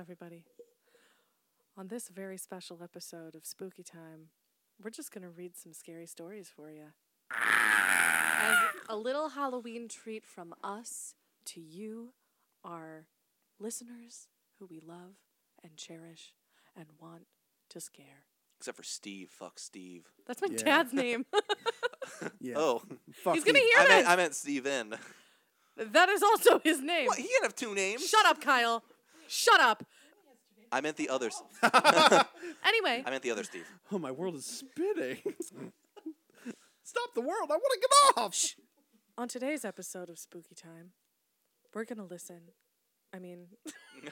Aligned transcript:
everybody. 0.00 0.44
On 1.76 1.88
this 1.88 2.08
very 2.08 2.36
special 2.38 2.80
episode 2.82 3.34
of 3.34 3.44
Spooky 3.44 3.82
Time, 3.82 4.28
we're 4.82 4.90
just 4.90 5.12
going 5.12 5.22
to 5.22 5.28
read 5.30 5.56
some 5.56 5.72
scary 5.72 6.06
stories 6.06 6.50
for 6.54 6.70
you. 6.70 6.86
As 7.30 8.56
a 8.88 8.96
little 8.96 9.30
Halloween 9.30 9.88
treat 9.88 10.24
from 10.24 10.54
us 10.64 11.14
to 11.46 11.60
you, 11.60 12.12
our 12.64 13.06
listeners 13.58 14.28
who 14.58 14.66
we 14.66 14.80
love 14.80 15.16
and 15.62 15.76
cherish 15.76 16.32
and 16.76 16.86
want 17.00 17.26
to 17.70 17.80
scare. 17.80 18.24
Except 18.58 18.76
for 18.76 18.82
Steve. 18.82 19.28
Fuck 19.30 19.58
Steve. 19.58 20.06
That's 20.26 20.40
my 20.42 20.48
Yeah. 20.50 20.62
dad's 20.64 20.92
name. 20.92 21.26
Yeah. 22.40 22.54
Oh, 22.56 22.82
Fuck 23.22 23.34
He's 23.34 23.44
going 23.44 23.54
to 23.54 23.60
me. 23.60 23.66
hear 23.74 23.78
I 23.78 23.88
meant, 23.88 24.08
I 24.08 24.16
meant 24.16 24.34
Steven. 24.34 24.94
that 25.76 26.08
is 26.08 26.22
also 26.22 26.58
his 26.58 26.80
name. 26.82 27.06
What? 27.06 27.18
He 27.18 27.24
can 27.24 27.42
have 27.44 27.54
two 27.54 27.74
names. 27.74 28.06
Shut 28.08 28.26
up, 28.26 28.40
Kyle. 28.40 28.82
Shut 29.28 29.60
up. 29.60 29.84
I 30.72 30.80
meant 30.80 30.96
the 30.96 31.08
others. 31.08 31.40
Anyway, 32.62 33.02
I 33.06 33.10
meant 33.10 33.22
the 33.22 33.30
other 33.30 33.42
Steve. 33.44 33.66
Oh, 33.90 33.98
my 33.98 34.10
world 34.10 34.34
is 34.34 34.44
spinning. 34.44 35.16
Stop 36.84 37.14
the 37.14 37.20
world. 37.20 37.50
I 37.50 37.54
want 37.54 37.72
to 37.72 37.80
get 37.80 38.22
off. 38.22 38.54
on 39.16 39.28
today's 39.28 39.64
episode 39.64 40.10
of 40.10 40.18
Spooky 40.18 40.54
Time, 40.54 40.90
we're 41.74 41.84
going 41.84 41.98
to 41.98 42.04
listen. 42.04 42.40
I 43.14 43.18
mean, 43.18 43.46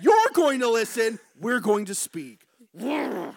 You're 0.00 0.28
going 0.34 0.60
to 0.60 0.68
listen. 0.68 1.18
We're 1.40 1.60
going 1.60 1.86
to 1.86 1.94
speak. 1.94 2.44
yeah, 2.74 3.32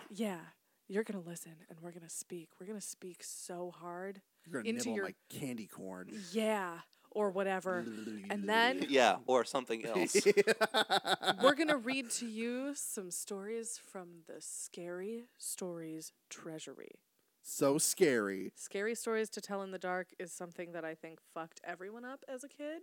you're 0.88 1.04
going 1.04 1.22
to 1.22 1.28
listen 1.28 1.54
and 1.70 1.80
we're 1.82 1.92
going 1.92 2.04
to 2.04 2.10
speak. 2.10 2.50
We're 2.60 2.68
going 2.68 2.80
to 2.80 2.86
speak 2.86 3.18
so 3.24 3.72
hard. 3.80 4.22
You're 4.46 4.62
going 4.62 4.66
to 4.66 4.70
Into 4.70 4.90
nibble 4.90 4.96
your- 4.96 5.06
on 5.06 5.12
my 5.32 5.40
candy 5.40 5.68
corn. 5.68 6.10
Yeah, 6.32 6.80
or 7.16 7.32
whatever. 7.32 7.86
And 8.30 8.48
then 8.48 8.86
Yeah, 8.90 9.18
or 9.26 9.44
something 9.44 9.84
else. 9.86 10.16
we're 11.42 11.56
going 11.56 11.70
to 11.70 11.78
read 11.78 12.12
to 12.12 12.28
you 12.28 12.74
some 12.76 13.10
stories 13.10 13.80
from 13.92 14.08
the 14.28 14.36
Scary 14.40 15.24
Stories 15.40 16.12
Treasury. 16.30 17.00
So 17.42 17.78
scary. 17.78 18.52
Scary 18.56 18.96
stories 18.96 19.30
to 19.32 19.42
tell 19.42 19.62
in 19.64 19.72
the 19.72 19.80
dark 19.80 20.10
is 20.20 20.32
something 20.32 20.74
that 20.74 20.84
I 20.84 20.94
think 20.94 21.20
fucked 21.34 21.62
everyone 21.64 22.04
up 22.06 22.24
as 22.28 22.44
a 22.44 22.50
kid. 22.50 22.82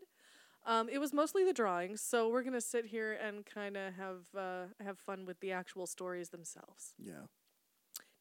Um, 0.65 0.89
it 0.89 0.99
was 0.99 1.13
mostly 1.13 1.45
the 1.45 1.53
drawings, 1.53 2.01
so 2.01 2.29
we're 2.29 2.45
gonna 2.45 2.61
sit 2.61 2.87
here 2.87 3.13
and 3.13 3.45
kind 3.45 3.77
of 3.77 3.95
have 3.95 4.21
uh, 4.39 4.67
have 4.79 4.97
fun 5.01 5.27
with 5.27 5.41
the 5.41 5.51
actual 5.51 5.89
stories 5.89 6.29
themselves. 6.29 6.95
Yeah. 6.97 7.27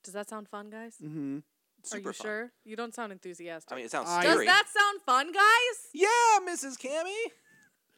Does 0.04 0.16
that 0.16 0.28
sound 0.28 0.50
fun, 0.50 0.72
guys? 0.72 0.96
Mm-hmm. 1.04 1.40
Super 1.84 2.10
Are 2.10 2.12
you 2.12 2.14
fun. 2.14 2.26
sure? 2.26 2.52
You 2.64 2.76
don't 2.76 2.94
sound 2.96 3.12
enthusiastic. 3.12 3.72
I 3.72 3.76
mean, 3.76 3.86
it 3.86 3.92
sounds 3.92 4.10
I- 4.10 4.24
Does 4.24 4.34
scary. 4.34 4.46
that 4.46 4.66
sound 4.70 5.02
fun, 5.06 5.32
guys? 5.32 5.90
yeah, 5.94 6.08
Mrs. 6.48 6.78
Cammy. 6.78 7.32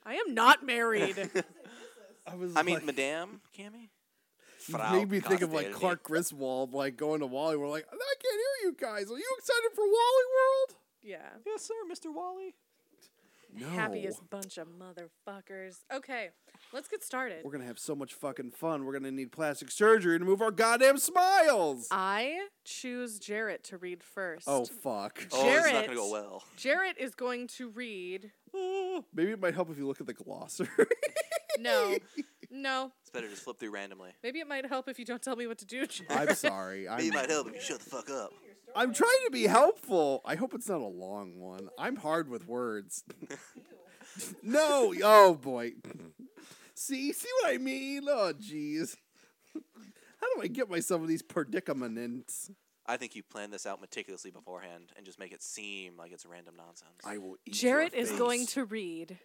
I 0.04 0.16
am 0.16 0.34
not 0.34 0.66
married. 0.66 1.18
I 2.28 2.36
was. 2.36 2.56
I 2.56 2.64
mean, 2.64 2.76
like, 2.76 2.86
Madame 2.86 3.42
Cammy. 3.58 3.90
you 4.68 4.74
Frau 4.76 4.94
made 4.94 5.10
me 5.12 5.20
think 5.20 5.42
of 5.42 5.52
like 5.54 5.68
Costelli. 5.68 5.74
Clark 5.74 6.04
Griswold, 6.04 6.74
like 6.74 6.96
going 6.98 7.20
to 7.22 7.26
Wally. 7.26 7.58
We're 7.58 7.68
like, 7.70 7.86
I 7.92 7.96
can't 7.96 8.34
hear 8.34 8.70
you 8.70 8.76
guys. 8.80 9.12
Are 9.12 9.18
you 9.18 9.36
excited 9.38 9.70
for 9.76 9.84
Wally 9.86 10.26
World? 10.36 10.80
yeah. 11.02 11.30
Yes, 11.46 11.64
sir, 11.64 11.74
Mr. 11.92 12.14
Wally. 12.14 12.56
No. 13.56 13.68
Happiest 13.68 14.28
bunch 14.30 14.58
of 14.58 14.68
motherfuckers. 14.68 15.80
Okay, 15.94 16.30
let's 16.74 16.88
get 16.88 17.04
started. 17.04 17.46
We're 17.46 17.52
gonna 17.52 17.66
have 17.66 17.80
so 17.80 17.96
much 17.96 18.14
fucking 18.14 18.52
fun. 18.52 18.84
We're 18.86 18.94
gonna 18.94 19.12
need 19.12 19.32
plastic 19.32 19.72
surgery 19.72 20.20
to 20.20 20.26
move 20.26 20.42
our 20.42 20.52
goddamn 20.52 20.98
smiles. 20.98 21.88
I 21.92 22.48
choose 22.66 23.20
Jarrett 23.20 23.64
to 23.66 23.78
read 23.78 24.04
first. 24.04 24.46
oh 24.48 24.66
fuck. 24.66 25.26
Oh, 25.32 25.48
it's 25.48 25.72
not 25.72 25.86
gonna 25.86 25.96
go 25.96 26.12
well. 26.12 26.44
Jarrett 26.58 26.98
is 26.98 27.16
going 27.16 27.48
to 27.50 27.70
read. 27.70 28.32
Oh, 28.54 29.06
maybe 29.14 29.32
it 29.32 29.40
might 29.42 29.54
help 29.54 29.70
if 29.70 29.78
you 29.78 29.88
look 29.88 30.02
at 30.02 30.08
the 30.08 30.14
glossary. 30.14 30.68
No, 31.60 31.96
no. 32.50 32.92
It's 33.02 33.12
better 33.12 33.28
to 33.28 33.32
just 33.32 33.44
flip 33.44 33.60
through 33.60 33.70
randomly. 33.70 34.10
Maybe 34.24 34.40
it 34.40 34.48
might 34.48 34.66
help 34.66 34.90
if 34.90 34.98
you 34.98 35.06
don't 35.06 35.22
tell 35.22 35.36
me 35.36 35.46
what 35.46 35.60
to 35.60 35.66
do. 35.66 35.86
Jarrett. 35.88 36.30
I'm 36.30 36.36
sorry. 36.36 36.88
Maybe 36.90 37.10
it 37.10 37.14
I'm, 37.14 37.22
might 37.22 37.30
help 37.30 37.48
if 37.48 37.54
you 37.54 37.62
shut 37.62 37.80
the 37.80 37.90
fuck 37.92 38.10
up. 38.10 38.32
I'm 38.76 38.92
trying 38.92 39.20
to 39.26 39.32
be 39.32 39.44
helpful. 39.44 40.22
I 40.26 40.34
hope 40.34 40.56
it's 40.56 40.68
not 40.68 40.82
a 40.82 40.86
long 40.88 41.40
one. 41.40 41.70
I'm 41.78 41.96
hard 41.96 42.28
with 42.28 42.48
words. 42.48 43.04
no. 44.42 44.94
Oh 45.04 45.36
boy. 45.36 45.74
See, 46.84 47.14
see 47.14 47.30
what 47.42 47.54
I 47.54 47.58
mean? 47.60 48.04
Oh 48.10 48.34
jeez. 48.34 48.98
How 49.54 50.36
do 50.36 50.42
I 50.42 50.48
get 50.48 50.70
myself 50.70 51.02
in 51.02 51.08
these 51.08 51.22
predicaments? 51.22 52.52
I 52.86 52.98
think 52.98 53.16
you 53.16 53.24
planned 53.24 53.54
this 53.54 53.66
out 53.66 53.80
meticulously 53.80 54.32
beforehand 54.32 54.92
and 54.98 55.06
just 55.06 55.18
make 55.18 55.32
it 55.32 55.42
seem 55.42 55.96
like 55.96 56.12
it's 56.12 56.26
random 56.26 56.56
nonsense. 56.58 56.92
I 57.06 57.20
will 57.20 57.38
eat 57.46 57.54
Jarrett 57.54 57.94
your 57.94 58.02
is 58.02 58.12
going 58.12 58.46
to 58.48 58.66
read 58.66 59.18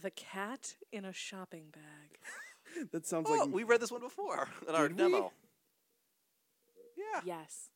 "The 0.00 0.10
Cat 0.10 0.76
in 0.92 1.04
a 1.04 1.12
Shopping 1.12 1.64
Bag." 1.72 2.18
That 2.92 3.04
sounds 3.04 3.26
oh, 3.28 3.34
like 3.34 3.52
we 3.52 3.64
read 3.64 3.80
this 3.80 3.90
one 3.90 4.00
before 4.00 4.48
in 4.68 4.76
our 4.76 4.86
Did 4.86 4.96
we? 4.96 5.02
demo. 5.02 5.32
Yeah. 6.96 7.20
Yes, 7.24 7.70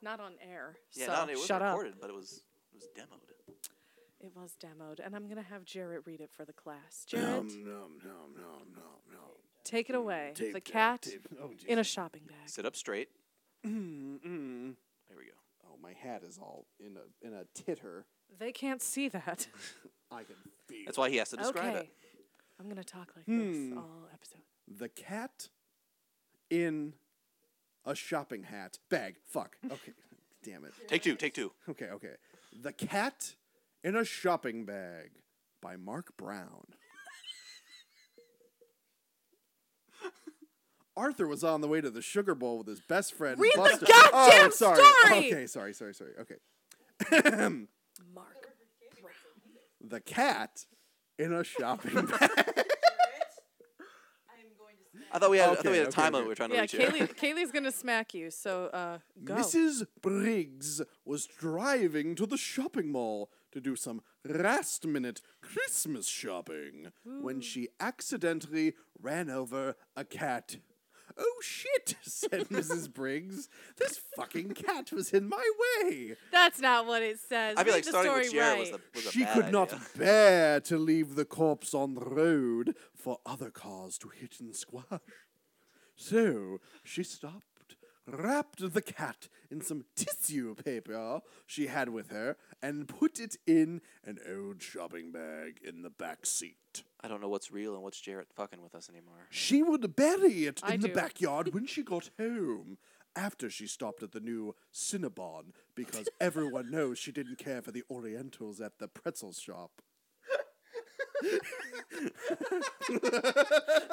not 0.00 0.20
on 0.20 0.34
air. 0.40 0.76
Yeah, 0.92 1.06
so 1.06 1.12
not 1.12 1.28
it 1.28 1.38
was 1.38 1.44
shut 1.44 1.60
up. 1.60 1.72
recorded, 1.72 1.94
but 2.00 2.08
it 2.08 2.14
was 2.14 2.44
it 2.72 2.76
was 2.76 2.86
demoed. 2.96 3.56
It 4.22 4.30
was 4.36 4.54
demoed, 4.62 5.00
and 5.04 5.16
I'm 5.16 5.28
gonna 5.28 5.42
have 5.42 5.64
Jarrett 5.64 6.02
read 6.06 6.20
it 6.20 6.30
for 6.30 6.44
the 6.44 6.52
class. 6.52 7.04
Jarrett, 7.06 7.26
nom, 7.42 7.54
nom, 7.56 7.98
nom, 8.04 8.62
nom, 8.72 9.00
nom. 9.12 9.20
take 9.64 9.88
it 9.90 9.96
away. 9.96 10.30
Tape 10.34 10.48
the 10.48 10.52
that, 10.54 10.64
cat 10.64 11.02
tape- 11.02 11.26
Oh, 11.42 11.50
in 11.66 11.78
a 11.80 11.84
shopping 11.84 12.22
bag. 12.28 12.36
Sit 12.48 12.64
up 12.64 12.76
straight. 12.76 13.08
There 13.64 13.72
we 13.72 15.24
go. 15.26 15.32
Oh, 15.66 15.76
my 15.82 15.92
hat 15.92 16.22
is 16.22 16.38
all 16.38 16.66
in 16.78 16.96
a 16.96 17.26
in 17.26 17.34
a 17.34 17.44
titter. 17.54 18.04
They 18.38 18.52
can't 18.52 18.80
see 18.80 19.08
that. 19.08 19.48
I 20.12 20.22
can 20.22 20.36
feel. 20.68 20.84
That's 20.86 20.98
why 20.98 21.10
he 21.10 21.16
has 21.16 21.30
to 21.30 21.36
describe 21.36 21.74
okay, 21.74 21.78
it. 21.80 21.90
I'm 22.60 22.68
gonna 22.68 22.84
talk 22.84 23.12
like 23.16 23.24
Hmm. 23.26 23.70
this 23.70 23.76
all 23.78 24.08
episode. 24.12 24.42
The 24.78 24.88
cat 24.88 25.48
in 26.48 26.92
a 27.84 27.94
shopping 27.96 28.44
hat 28.44 28.78
bag. 28.88 29.16
Fuck. 29.26 29.56
Okay. 29.66 29.92
Damn 30.44 30.64
it. 30.64 30.72
Take 30.86 31.02
two. 31.02 31.16
Take 31.16 31.34
two. 31.34 31.52
Okay, 31.68 31.86
okay. 31.86 32.14
The 32.60 32.72
cat 32.72 33.34
in 33.84 33.96
a 33.96 34.04
shopping 34.04 34.64
bag 34.64 35.10
by 35.60 35.76
Mark 35.76 36.16
Brown. 36.16 36.66
Arthur 40.94 41.26
was 41.26 41.42
on 41.42 41.62
the 41.62 41.68
way 41.68 41.80
to 41.80 41.90
the 41.90 42.02
Sugar 42.02 42.34
Bowl 42.34 42.58
with 42.58 42.66
his 42.66 42.80
best 42.80 43.14
friend. 43.14 43.40
Read 43.40 43.52
the 43.54 43.60
Buster. 43.60 43.86
goddamn 43.86 44.12
oh, 44.12 44.50
sorry. 44.50 44.82
story! 44.82 45.18
Okay, 45.32 45.46
sorry, 45.46 45.72
sorry, 45.72 45.94
sorry. 45.94 46.12
Okay. 46.20 46.34
Mark. 48.14 48.48
Brown. 49.00 49.14
the 49.80 50.00
cat 50.00 50.66
in 51.18 51.32
a 51.32 51.42
shopping 51.44 52.06
bag. 52.20 52.64
I 55.14 55.18
thought 55.18 55.30
we 55.30 55.38
had. 55.38 55.50
I 55.50 55.54
thought 55.54 55.64
we 55.66 55.76
had 55.76 55.86
a 55.86 55.88
okay, 55.88 55.90
time 55.90 56.12
limit 56.12 56.20
okay. 56.20 56.22
we 56.24 56.28
were 56.28 56.34
trying 56.34 56.48
to 56.50 56.54
Yeah, 56.54 56.60
reach 56.62 56.72
here. 56.72 56.88
Kayleigh, 56.88 57.16
Kayleigh's 57.16 57.52
gonna 57.52 57.72
smack 57.72 58.14
you. 58.14 58.30
So 58.30 58.66
uh, 58.66 58.98
go. 59.24 59.34
Mrs. 59.34 59.86
Briggs 60.00 60.80
was 61.04 61.26
driving 61.26 62.14
to 62.16 62.26
the 62.26 62.36
shopping 62.36 62.92
mall 62.92 63.30
to 63.52 63.60
do 63.60 63.76
some 63.76 64.02
last 64.24 64.86
minute 64.86 65.20
Christmas 65.40 66.08
shopping 66.08 66.88
when 67.04 67.40
she 67.40 67.68
accidentally 67.80 68.74
ran 69.00 69.30
over 69.30 69.76
a 69.96 70.04
cat. 70.04 70.56
Oh 71.18 71.40
shit, 71.42 71.96
said 72.02 72.48
Mrs. 72.48 72.92
Briggs. 72.92 73.48
This 73.76 74.00
fucking 74.16 74.54
cat 74.54 74.92
was 74.92 75.12
in 75.12 75.28
my 75.28 75.50
way. 75.60 76.16
That's 76.30 76.60
not 76.60 76.86
what 76.86 77.02
it 77.02 77.18
says. 77.20 77.56
I 77.58 77.64
feel 77.64 77.74
Read 77.74 77.78
like 77.78 77.84
the 77.84 77.90
starting 77.90 78.10
story 78.10 78.22
with 78.24 78.32
Jarrett 78.32 78.50
right. 78.50 78.60
was, 78.60 78.70
the, 78.70 78.80
was 78.94 79.06
a 79.06 79.10
She 79.10 79.24
bad 79.24 79.34
could 79.34 79.52
not 79.52 79.74
bear 79.96 80.60
to 80.60 80.78
leave 80.78 81.14
the 81.14 81.24
corpse 81.24 81.74
on 81.74 81.94
the 81.94 82.04
road 82.04 82.74
for 82.94 83.18
other 83.26 83.50
cars 83.50 83.98
to 83.98 84.08
hit 84.08 84.36
and 84.40 84.54
squash. 84.54 85.00
So 85.96 86.58
she 86.82 87.02
stopped, 87.02 87.51
wrapped 88.06 88.72
the 88.72 88.82
cat 88.82 89.28
in 89.50 89.60
some 89.60 89.84
tissue 89.96 90.54
paper 90.54 91.20
she 91.46 91.66
had 91.66 91.88
with 91.88 92.10
her, 92.10 92.36
and 92.62 92.88
put 92.88 93.18
it 93.20 93.36
in 93.46 93.80
an 94.04 94.18
old 94.28 94.62
shopping 94.62 95.12
bag 95.12 95.58
in 95.66 95.82
the 95.82 95.90
back 95.90 96.26
seat. 96.26 96.82
I 97.00 97.08
don't 97.08 97.20
know 97.20 97.28
what's 97.28 97.50
real 97.50 97.74
and 97.74 97.82
what's 97.82 98.00
Jarrett 98.00 98.28
fucking 98.34 98.62
with 98.62 98.74
us 98.74 98.88
anymore. 98.88 99.26
She 99.30 99.62
would 99.62 99.96
bury 99.96 100.46
it 100.46 100.60
I 100.62 100.74
in 100.74 100.80
the 100.80 100.88
do. 100.88 100.94
backyard 100.94 101.52
when 101.54 101.66
she 101.66 101.82
got 101.82 102.10
home. 102.18 102.78
After 103.14 103.50
she 103.50 103.66
stopped 103.66 104.02
at 104.02 104.12
the 104.12 104.20
new 104.20 104.54
Cinnabon, 104.72 105.52
because 105.74 106.08
everyone 106.18 106.70
knows 106.70 106.98
she 106.98 107.12
didn't 107.12 107.36
care 107.36 107.60
for 107.60 107.70
the 107.70 107.82
Orientals 107.90 108.58
at 108.58 108.78
the 108.78 108.88
pretzel 108.88 109.34
shop. 109.34 109.82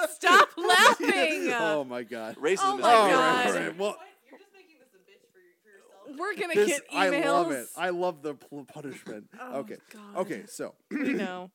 Stop 0.09 0.49
laughing. 0.57 1.51
Oh 1.59 1.83
my 1.87 2.03
god. 2.03 2.35
Racism 2.37 2.59
Oh 2.63 2.77
is 2.77 2.81
my 2.83 2.93
All. 2.93 3.09
God. 3.09 3.45
right, 3.45 3.47
all 3.47 3.53
right. 3.53 3.77
Well, 3.77 3.97
You're 4.29 4.39
just 4.39 4.51
making 4.53 4.75
this 4.79 4.93
a 4.93 4.97
bitch 5.09 5.25
for, 5.31 5.39
your, 5.39 5.53
for 5.63 5.69
yourself. 5.69 6.19
We're 6.19 6.35
gonna 6.35 6.55
this, 6.55 6.67
get 6.67 6.81
I 6.91 7.09
love 7.27 7.51
it. 7.51 7.67
I 7.77 7.89
love 7.89 8.21
the 8.21 8.33
pl- 8.35 8.65
punishment. 8.65 9.29
Oh, 9.41 9.59
okay. 9.59 9.77
God. 9.93 10.17
Okay, 10.17 10.43
so. 10.47 10.75
we 10.91 11.13
know. 11.13 11.51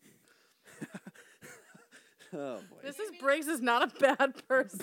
Oh 2.37 2.59
boy. 2.69 2.89
Mrs. 2.89 3.21
Briggs 3.21 3.47
is 3.47 3.61
not 3.61 3.83
a 3.85 3.87
bad 4.01 4.35
person. 4.49 4.81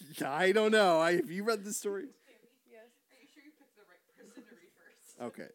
I 0.26 0.52
don't 0.52 0.70
know. 0.70 1.00
I, 1.00 1.16
have 1.16 1.30
you 1.30 1.44
read 1.44 1.64
the 1.64 1.72
story? 1.72 2.02
Are 2.02 2.06
you 2.06 3.26
sure 3.32 3.42
you 3.42 3.52
picked 3.58 3.74
the 3.76 3.82
right 3.88 4.04
person 4.18 4.42
to 4.42 4.54
read 4.54 4.68
first? 4.76 5.40
Okay. 5.40 5.48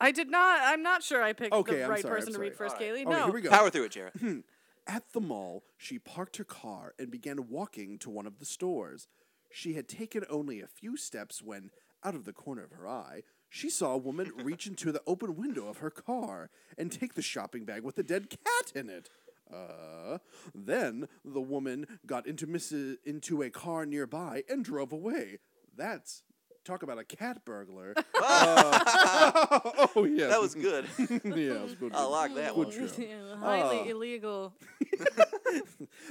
I 0.00 0.10
did 0.12 0.30
not. 0.30 0.60
I'm 0.62 0.82
not 0.82 1.02
sure 1.02 1.22
I 1.22 1.32
picked 1.32 1.52
Okay, 1.54 1.76
the 1.76 1.84
I'm 1.84 1.90
right 1.90 2.00
sorry, 2.02 2.14
I'm 2.14 2.18
person 2.20 2.32
to 2.34 2.38
read 2.40 2.56
sorry. 2.56 2.70
first, 2.70 2.76
All 2.76 2.80
right. 2.82 2.94
Kayleigh. 3.06 3.06
Okay, 3.06 3.18
no. 3.18 3.24
here 3.26 3.34
we 3.34 3.40
go. 3.40 3.50
Power 3.50 3.70
through 3.70 3.84
it, 3.84 3.92
Jarrett. 3.92 4.44
At 4.86 5.12
the 5.12 5.20
mall, 5.20 5.64
she 5.76 5.98
parked 5.98 6.36
her 6.38 6.44
car 6.44 6.94
and 6.98 7.10
began 7.10 7.48
walking 7.50 7.98
to 7.98 8.08
one 8.10 8.26
of 8.26 8.38
the 8.38 8.44
stores. 8.46 9.06
She 9.50 9.74
had 9.74 9.88
taken 9.88 10.24
only 10.30 10.60
a 10.60 10.66
few 10.66 10.96
steps 10.96 11.42
when, 11.42 11.70
out 12.04 12.14
of 12.14 12.24
the 12.24 12.32
corner 12.32 12.64
of 12.64 12.72
her 12.72 12.86
eye, 12.88 13.22
she 13.50 13.68
saw 13.70 13.92
a 13.92 13.98
woman 13.98 14.30
reach 14.42 14.66
into 14.66 14.90
the 14.92 15.02
open 15.06 15.36
window 15.36 15.68
of 15.68 15.78
her 15.78 15.90
car 15.90 16.50
and 16.78 16.90
take 16.92 17.14
the 17.14 17.22
shopping 17.22 17.64
bag 17.64 17.82
with 17.82 17.96
the 17.96 18.02
dead 18.02 18.30
cat 18.30 18.72
in 18.74 18.88
it. 18.88 19.10
Uh, 19.52 20.18
then 20.54 21.08
the 21.24 21.40
woman 21.40 21.86
got 22.06 22.26
into 22.26 22.46
Mrs. 22.46 22.96
into 23.06 23.42
a 23.42 23.48
car 23.50 23.86
nearby 23.86 24.42
and 24.48 24.64
drove 24.64 24.92
away. 24.92 25.38
That's 25.76 26.22
talk 26.68 26.82
about 26.82 26.98
a 26.98 27.04
cat 27.04 27.44
burglar. 27.44 27.94
Uh, 28.20 29.60
oh 29.96 30.04
yeah, 30.04 30.26
That 30.26 30.40
was 30.40 30.54
good. 30.54 30.84
yeah, 30.98 31.08
it 31.54 31.62
was 31.62 31.74
good. 31.74 31.94
I 31.94 32.04
like 32.04 32.34
that 32.34 32.54
Good 32.54 32.66
one. 32.66 32.88
show. 32.88 33.36
Highly 33.38 33.80
Ah. 33.86 33.90
illegal. 33.90 34.54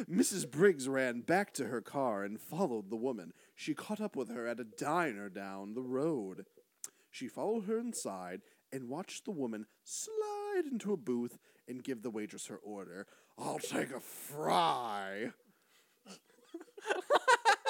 Mrs. 0.09 0.50
Briggs 0.50 0.88
ran 0.88 1.21
back 1.21 1.54
to 1.56 1.65
her 1.68 1.81
car 1.81 2.24
and 2.24 2.39
followed 2.39 2.89
the 2.89 2.95
woman. 2.95 3.33
She 3.56 3.74
caught 3.74 4.00
up 4.01 4.15
with 4.15 4.30
her 4.30 4.48
at 4.48 4.59
a 4.59 4.63
diner 4.63 5.30
down 5.30 5.74
the 5.74 5.81
road. 5.83 6.45
She 7.12 7.27
followed 7.27 7.65
her 7.65 7.77
inside 7.77 8.42
and 8.71 8.89
watched 8.89 9.25
the 9.25 9.31
woman 9.31 9.65
slide 9.83 10.63
into 10.71 10.94
a 10.94 10.98
booth 10.98 11.38
and 11.68 11.83
give 11.83 12.01
the 12.04 12.09
waitress 12.09 12.48
her 12.48 12.57
order. 12.57 13.06
I'll 13.38 13.59
take 13.59 13.92
a 13.92 14.00
fry. 14.00 15.31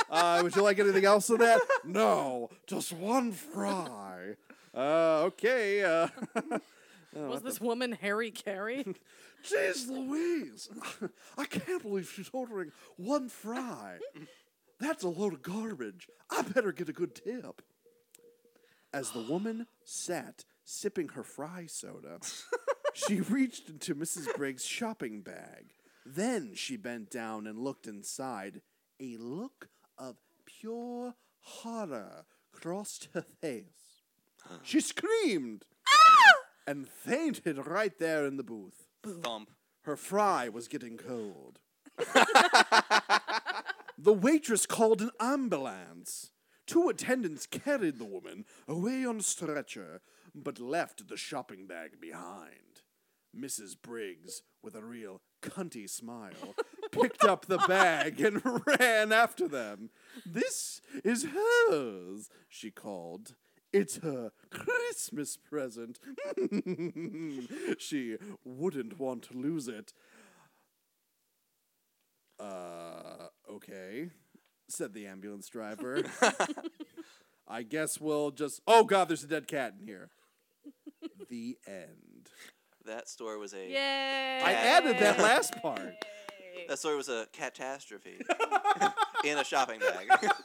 Uh, 0.09 0.39
would 0.44 0.56
you 0.56 0.62
like 0.62 0.80
anything 0.80 1.06
else 1.06 1.30
with 1.30 1.39
that? 1.39 1.62
No, 1.83 2.50
just 2.65 2.94
one 2.94 3.31
fry. 3.31 4.36
Uh, 4.75 5.24
okay. 5.25 5.83
Uh, 5.83 6.07
Was 7.13 7.42
this 7.42 7.59
woman 7.59 7.94
Harry 7.94 8.31
Carey? 8.31 8.86
Jeez 9.50 9.88
Louise! 9.88 10.69
I 11.38 11.45
can't 11.45 11.81
believe 11.81 12.12
she's 12.13 12.30
ordering 12.33 12.71
one 12.98 13.30
fry. 13.30 13.98
That's 14.80 15.04
a 15.04 15.09
load 15.09 15.33
of 15.33 15.42
garbage. 15.42 16.07
I 16.30 16.42
better 16.42 16.71
get 16.71 16.89
a 16.89 16.94
good 16.94 17.15
tip. 17.15 17.62
As 18.94 19.12
the 19.12 19.21
woman 19.21 19.68
sat 19.83 20.44
sipping 20.63 21.09
her 21.09 21.24
fry 21.24 21.65
soda, 21.68 22.19
she 22.94 23.21
reached 23.30 23.69
into 23.69 23.95
Mrs. 23.95 24.36
Briggs' 24.36 24.65
shopping 24.65 25.21
bag. 25.21 25.71
Then 26.06 26.54
she 26.56 26.77
bent 26.77 27.09
down 27.09 27.48
and 27.48 27.59
looked 27.59 27.88
inside. 27.88 28.62
A 29.00 29.18
look 29.18 29.69
of 29.97 30.17
pure 30.45 31.15
horror 31.39 32.25
crossed 32.51 33.09
her 33.13 33.25
face. 33.41 34.01
She 34.63 34.79
screamed 34.79 35.65
ah! 35.88 36.33
and 36.65 36.88
fainted 36.88 37.67
right 37.67 37.97
there 37.99 38.25
in 38.25 38.38
the 38.38 38.44
booth. 38.44 38.88
Thump. 39.03 39.51
Her 39.81 39.95
fry 39.95 40.49
was 40.49 40.67
getting 40.67 40.97
cold. 40.97 41.59
the 43.97 44.13
waitress 44.13 44.65
called 44.65 45.01
an 45.01 45.11
ambulance. 45.19 46.31
Two 46.65 46.89
attendants 46.89 47.45
carried 47.45 47.97
the 47.97 48.05
woman 48.05 48.45
away 48.67 49.05
on 49.05 49.19
a 49.19 49.23
stretcher, 49.23 50.01
but 50.35 50.59
left 50.59 51.07
the 51.07 51.17
shopping 51.17 51.65
bag 51.65 52.01
behind. 52.01 52.81
Mrs. 53.35 53.75
Briggs, 53.81 54.41
with 54.61 54.75
a 54.75 54.83
real 54.83 55.21
cunty 55.41 55.89
smile, 55.89 56.55
picked 56.91 57.23
up 57.23 57.45
the 57.45 57.57
bag 57.59 58.19
and 58.21 58.41
ran 58.79 59.11
after 59.11 59.47
them. 59.47 59.89
This 60.25 60.81
is 61.03 61.25
hers, 61.25 62.29
she 62.47 62.71
called. 62.71 63.35
It's 63.73 63.97
her 63.97 64.31
Christmas 64.49 65.37
present. 65.37 65.99
she 67.77 68.17
wouldn't 68.43 68.99
want 68.99 69.23
to 69.23 69.37
lose 69.37 69.67
it. 69.67 69.93
Uh, 72.39 73.27
okay, 73.51 74.09
said 74.69 74.93
the 74.93 75.05
ambulance 75.07 75.49
driver. 75.49 76.03
I 77.47 77.63
guess 77.63 77.99
we'll 77.99 78.31
just. 78.31 78.61
Oh, 78.67 78.83
God, 78.83 79.09
there's 79.09 79.23
a 79.23 79.27
dead 79.27 79.47
cat 79.47 79.75
in 79.79 79.85
here. 79.85 80.09
the 81.29 81.57
end. 81.67 82.29
That 82.85 83.09
story 83.09 83.37
was 83.37 83.53
a 83.53 83.67
Yay! 83.69 84.41
I 84.43 84.53
added 84.53 84.97
that 84.99 85.19
last 85.19 85.61
part. 85.61 85.93
That 86.67 86.79
story 86.79 86.95
was 86.97 87.09
a 87.09 87.27
catastrophe 87.33 88.19
in 89.23 89.37
a 89.37 89.43
shopping 89.43 89.79
bag. 89.79 90.31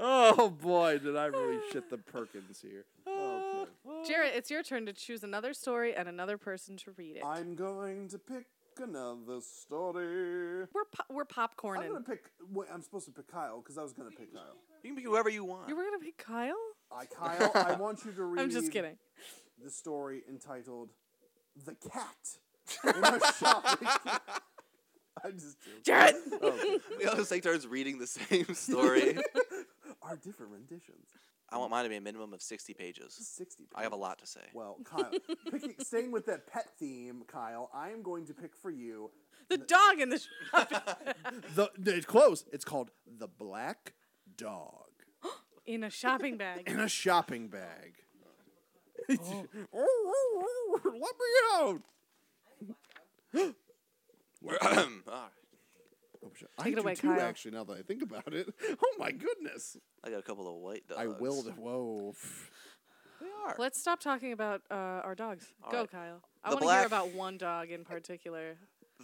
Oh, 0.00 0.48
boy, 0.50 0.98
did 0.98 1.16
I 1.16 1.26
really 1.26 1.58
shit 1.72 1.90
the 1.90 1.98
Perkins 1.98 2.60
here. 2.60 2.84
Oh, 3.10 3.66
okay. 3.84 4.08
Jarrett, 4.08 4.32
it's 4.36 4.48
your 4.50 4.62
turn 4.62 4.86
to 4.86 4.92
choose 4.92 5.24
another 5.24 5.52
story 5.52 5.92
and 5.94 6.08
another 6.08 6.38
person 6.38 6.76
to 6.76 6.92
read 6.96 7.16
it. 7.16 7.24
I'm 7.24 7.56
going 7.56 8.08
to 8.10 8.18
pick 8.18 8.46
another 8.80 9.40
story. 9.40 10.66
we're 10.72 10.84
po- 10.84 11.04
we're 11.10 11.24
popcorning. 11.24 11.86
I'm 11.86 11.92
gonna 11.94 12.04
pick. 12.04 12.30
Wait, 12.52 12.68
I'm 12.72 12.80
supposed 12.82 13.06
to 13.06 13.12
pick 13.12 13.26
Kyle 13.26 13.58
because 13.60 13.76
I 13.76 13.82
was 13.82 13.92
gonna 13.92 14.10
pick 14.10 14.32
Kyle. 14.32 14.54
you 14.84 14.90
can 14.90 14.96
pick 14.96 15.04
whoever 15.04 15.28
you 15.30 15.44
want. 15.44 15.68
You 15.68 15.74
were 15.74 15.82
gonna 15.82 15.98
pick 15.98 16.16
Kyle? 16.16 16.54
I 16.92 17.06
Kyle, 17.06 17.50
I 17.54 17.74
want 17.74 18.04
you 18.04 18.12
to 18.12 18.22
read. 18.24 18.40
I'm 18.40 18.50
just 18.50 18.70
kidding. 18.70 18.98
The 19.64 19.70
story 19.70 20.22
entitled 20.28 20.90
"The 21.64 21.74
Cat 21.74 22.94
in 22.96 23.04
a 23.04 23.20
Shopping." 23.32 23.88
I'm 25.24 25.38
just 25.38 25.58
joking. 25.60 25.82
Jarrett. 25.84 26.16
Oh, 26.42 26.48
okay. 26.48 26.78
We 26.98 27.06
always 27.06 27.28
take 27.28 27.42
turns 27.42 27.66
reading 27.66 27.98
the 27.98 28.06
same 28.06 28.54
story. 28.54 29.18
Are 30.02 30.16
different 30.16 30.52
renditions. 30.52 31.06
I 31.50 31.56
want 31.56 31.70
mine 31.70 31.84
to 31.84 31.88
be 31.90 31.96
a 31.96 32.00
minimum 32.00 32.34
of 32.34 32.42
60 32.42 32.74
pages. 32.74 33.14
Sixty. 33.14 33.64
I 33.74 33.82
have 33.82 33.92
a 33.92 33.96
lot 33.96 34.18
to 34.18 34.26
say. 34.26 34.40
Well, 34.52 34.76
Kyle, 34.84 35.10
picking, 35.50 35.74
staying 35.80 36.12
with 36.12 36.26
that 36.26 36.46
pet 36.46 36.68
theme, 36.78 37.22
Kyle, 37.26 37.70
I 37.72 37.88
am 37.90 38.02
going 38.02 38.26
to 38.26 38.34
pick 38.34 38.54
for 38.54 38.70
you 38.70 39.10
The 39.48 39.56
dog 39.56 39.98
in 39.98 40.10
the 40.10 40.18
shop. 40.18 40.70
the. 41.54 41.70
It's 41.86 42.04
close. 42.04 42.44
It's 42.52 42.66
called 42.66 42.90
the 43.06 43.28
Black 43.28 43.94
Dog 44.36 44.90
in 45.66 45.84
a 45.84 45.90
shopping 45.90 46.36
bag. 46.36 46.68
in 46.68 46.78
a 46.80 46.88
shopping 46.88 47.48
bag. 47.48 47.94
Oh. 49.10 49.46
Let 50.84 50.92
me 50.94 51.30
out! 51.54 51.82
Ah, 54.60 54.88
Oh. 55.10 56.28
I 56.58 56.64
Take 56.64 56.72
it 56.72 56.76
do 56.76 56.82
away, 56.82 56.94
too, 56.96 57.08
Kyle. 57.08 57.20
actually, 57.20 57.52
now 57.52 57.62
that 57.64 57.78
I 57.78 57.82
think 57.82 58.02
about 58.02 58.32
it. 58.34 58.48
Oh 58.82 58.94
my 58.98 59.12
goodness. 59.12 59.76
I 60.04 60.10
got 60.10 60.18
a 60.18 60.22
couple 60.22 60.48
of 60.48 60.54
white 60.60 60.86
dogs. 60.88 61.00
I 61.00 61.06
will. 61.06 61.42
Whoa. 61.42 62.14
They 63.20 63.26
are. 63.46 63.54
Let's 63.58 63.80
stop 63.80 64.00
talking 64.00 64.32
about 64.32 64.62
uh, 64.70 64.74
our 64.74 65.14
dogs. 65.14 65.46
All 65.62 65.70
Go, 65.70 65.78
right. 65.80 65.90
Kyle. 65.90 66.20
I 66.44 66.50
The 66.50 66.56
want 66.56 66.66
to 66.68 66.74
hear 66.76 66.86
about 66.86 67.12
one 67.14 67.38
dog 67.38 67.70
in 67.70 67.84
particular. 67.84 68.56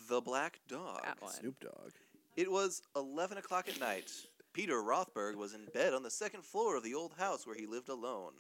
The 0.09 0.21
Black 0.21 0.59
Dog. 0.69 1.03
That 1.05 1.23
one. 1.23 1.33
Snoop 1.33 1.61
Dogg. 1.61 1.93
It 2.37 2.51
was 2.51 2.83
11 2.97 3.39
o'clock 3.39 3.69
at 3.69 3.79
night. 3.79 4.11
Peter 4.53 4.75
Rothberg 4.83 5.37
was 5.37 5.55
in 5.55 5.67
bed 5.73 5.95
on 5.95 6.03
the 6.03 6.11
second 6.11 6.45
floor 6.45 6.77
of 6.77 6.83
the 6.83 6.95
old 6.95 7.15
house 7.17 7.47
where 7.47 7.57
he 7.57 7.67
lived 7.67 7.89
alone. 7.89 8.33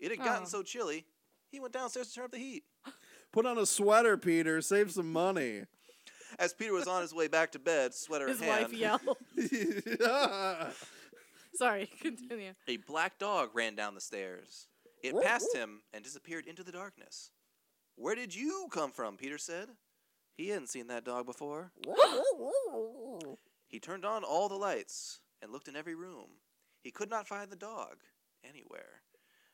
It 0.00 0.10
had 0.10 0.18
gotten 0.20 0.44
Oh. 0.44 0.48
so 0.48 0.62
chilly, 0.62 1.04
he 1.50 1.60
went 1.60 1.74
downstairs 1.74 2.08
to 2.08 2.14
turn 2.14 2.24
up 2.24 2.30
the 2.32 2.38
heat. 2.38 2.64
Put 3.32 3.44
on 3.46 3.58
a 3.58 3.66
sweater, 3.66 4.16
Peter. 4.16 4.60
Save 4.62 4.92
some 4.92 5.12
money. 5.12 5.64
As 6.38 6.52
Peter 6.52 6.72
was 6.72 6.86
on 6.86 7.02
his 7.02 7.14
way 7.14 7.28
back 7.28 7.52
to 7.52 7.58
bed, 7.58 7.94
sweater 7.94 8.28
His 8.28 8.40
in 8.40 8.48
hand, 8.48 8.64
wife 8.64 8.72
yelled. 8.72 9.16
Sorry, 11.54 11.90
continue. 12.00 12.52
a 12.66 12.76
black 12.78 13.18
dog 13.18 13.50
ran 13.54 13.74
down 13.74 13.94
the 13.94 14.00
stairs. 14.00 14.68
It 15.02 15.20
passed 15.22 15.54
him 15.54 15.82
and 15.92 16.04
disappeared 16.04 16.46
into 16.46 16.62
the 16.62 16.72
darkness. 16.72 17.30
Where 17.96 18.14
did 18.14 18.34
you 18.34 18.68
come 18.70 18.92
from? 18.92 19.16
Peter 19.16 19.38
said. 19.38 19.68
He 20.36 20.48
hadn't 20.48 20.68
seen 20.68 20.86
that 20.88 21.04
dog 21.04 21.26
before. 21.26 21.72
He 23.70 23.78
turned 23.80 24.06
on 24.06 24.24
all 24.24 24.48
the 24.48 24.54
lights 24.54 25.20
and 25.42 25.52
looked 25.52 25.68
in 25.68 25.76
every 25.76 25.94
room. 25.94 26.28
He 26.80 26.90
could 26.90 27.10
not 27.10 27.28
find 27.28 27.50
the 27.50 27.56
dog 27.56 27.96
anywhere. 28.42 29.02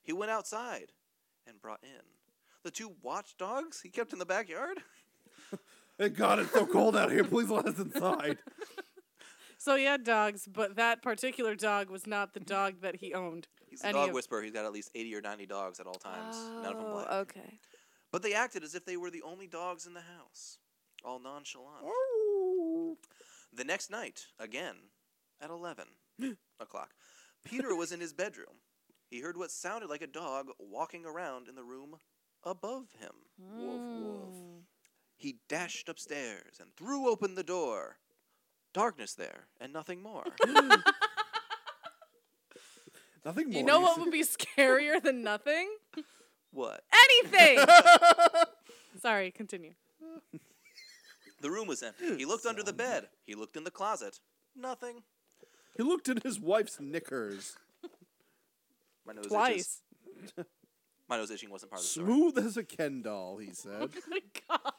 He 0.05 0.13
went 0.13 0.31
outside 0.31 0.93
and 1.49 1.61
brought 1.61 1.83
in 1.83 2.03
the 2.65 2.71
two 2.71 2.93
watchdogs 3.03 3.83
he 3.83 3.91
kept 3.91 4.13
in 4.13 4.19
the 4.19 4.27
backyard. 4.27 4.79
Thank 5.99 6.17
God 6.17 6.41
it's 6.41 6.53
so 6.53 6.67
cold 6.67 6.97
out 6.97 7.11
here. 7.13 7.25
Please 7.25 7.51
let 7.51 7.67
us 7.67 7.79
inside. 7.79 8.39
So 9.57 9.77
he 9.77 9.85
had 9.85 10.05
dogs, 10.05 10.47
but 10.53 10.77
that 10.77 11.01
particular 11.03 11.55
dog 11.55 11.89
was 11.89 12.07
not 12.07 12.35
the 12.35 12.41
dog 12.41 12.83
that 12.83 12.97
he 12.97 13.15
owned. 13.15 13.47
He's 13.67 13.83
a 13.83 13.87
Any 13.87 13.95
dog 13.95 14.09
of- 14.09 14.15
whisperer. 14.15 14.43
He's 14.43 14.53
got 14.53 14.65
at 14.67 14.73
least 14.73 14.91
80 14.95 15.15
or 15.15 15.21
90 15.23 15.47
dogs 15.47 15.81
at 15.81 15.87
all 15.87 15.95
times, 15.95 16.37
none 16.63 16.67
of 16.73 16.77
them 16.77 16.87
oh, 16.87 16.93
black. 16.93 17.07
Oh, 17.09 17.19
okay. 17.21 17.59
But 18.13 18.23
they 18.23 18.35
acted 18.35 18.63
as 18.63 18.75
if 18.75 18.85
they 18.85 18.97
were 18.97 19.11
the 19.11 19.23
only 19.23 19.47
dogs 19.47 19.87
in 19.87 19.95
the 19.95 20.03
house, 20.03 20.59
all 21.05 21.19
nonchalant. 21.19 21.85
Oh. 21.85 22.99
The 23.55 23.65
next 23.65 23.91
night, 23.91 24.27
again, 24.39 24.75
at 25.41 25.49
11 25.51 25.87
o'clock, 26.61 26.91
Peter 27.45 27.75
was 27.75 27.91
in 27.91 28.01
his 28.01 28.13
bedroom. 28.13 28.61
He 29.09 29.21
heard 29.21 29.37
what 29.37 29.51
sounded 29.51 29.89
like 29.89 30.03
a 30.03 30.07
dog 30.07 30.49
walking 30.59 31.07
around 31.07 31.49
in 31.49 31.55
the 31.55 31.65
room 31.65 31.97
above 32.45 32.89
him. 33.01 33.13
Woof, 33.39 33.81
woof. 33.81 34.14
He 35.49 35.55
dashed 35.55 35.89
upstairs 35.89 36.59
and 36.61 36.75
threw 36.77 37.09
open 37.09 37.35
the 37.35 37.43
door. 37.43 37.97
Darkness 38.73 39.15
there, 39.15 39.47
and 39.61 39.73
nothing 39.73 40.03
more. 40.03 40.25
Nothing 43.25 43.49
more. 43.51 43.59
You 43.59 43.65
know 43.65 43.81
what 43.81 43.95
said. 43.95 44.03
would 44.05 44.13
be 44.13 44.23
scarier 44.23 45.03
than 45.03 45.23
nothing? 45.23 45.69
what? 46.51 46.85
Anything. 46.93 47.59
Sorry, 49.01 49.31
continue. 49.31 49.73
The 51.41 51.51
room 51.51 51.67
was 51.67 51.83
empty. 51.83 52.19
He 52.19 52.27
looked 52.27 52.45
under 52.45 52.63
the 52.63 52.75
bed. 52.75 53.09
He 53.27 53.35
looked 53.35 53.57
in 53.57 53.65
the 53.65 53.71
closet. 53.71 54.21
Nothing. 54.55 55.05
He 55.77 55.83
looked 55.83 56.09
in 56.11 56.19
his 56.23 56.39
wife's 56.39 56.79
knickers. 56.79 57.57
My 59.07 59.15
nose 59.15 59.25
itches. 59.25 59.33
Twice. 59.33 59.81
My 61.09 61.17
nose 61.17 61.31
itching 61.31 61.51
wasn't 61.51 61.71
part 61.71 61.81
of 61.81 61.87
the 61.87 61.91
story. 61.91 62.07
Smooth 62.07 62.39
as 62.39 62.57
a 62.59 62.65
Ken 62.65 63.01
doll, 63.03 63.39
he 63.39 63.53
said. 63.53 63.89
Oh 64.07 64.11
my 64.11 64.21
god. 64.49 64.74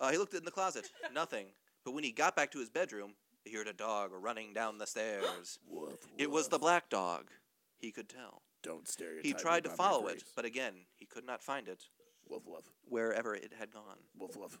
Uh, 0.00 0.10
he 0.10 0.18
looked 0.18 0.34
in 0.34 0.44
the 0.44 0.50
closet. 0.50 0.88
Nothing. 1.14 1.46
But 1.84 1.92
when 1.94 2.04
he 2.04 2.12
got 2.12 2.36
back 2.36 2.50
to 2.52 2.58
his 2.58 2.68
bedroom, 2.70 3.14
he 3.44 3.54
heard 3.54 3.66
a 3.68 3.72
dog 3.72 4.10
running 4.12 4.52
down 4.52 4.78
the 4.78 4.86
stairs. 4.86 5.58
woof, 5.68 6.06
It 6.16 6.30
was 6.30 6.48
the 6.48 6.58
black 6.58 6.88
dog. 6.88 7.30
He 7.78 7.90
could 7.92 8.08
tell. 8.08 8.42
Don't 8.62 8.88
stereotype. 8.88 9.24
He 9.24 9.32
tried 9.32 9.64
to 9.64 9.70
by 9.70 9.76
follow 9.76 10.06
it, 10.08 10.14
race. 10.14 10.24
but 10.34 10.44
again, 10.44 10.74
he 10.96 11.06
could 11.06 11.24
not 11.24 11.42
find 11.42 11.68
it 11.68 11.84
Woof, 12.28 12.42
woof, 12.46 12.64
wherever 12.88 13.34
it 13.34 13.52
had 13.58 13.72
gone. 13.72 13.98
woof, 14.18 14.36
woof. 14.36 14.58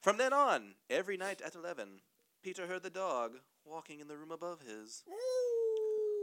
From 0.00 0.16
then 0.18 0.32
on, 0.32 0.74
every 0.90 1.16
night 1.16 1.40
at 1.44 1.54
11, 1.54 2.00
Peter 2.42 2.66
heard 2.66 2.82
the 2.82 2.90
dog 2.90 3.32
walking 3.64 4.00
in 4.00 4.08
the 4.08 4.16
room 4.16 4.32
above 4.32 4.60
his. 4.60 5.02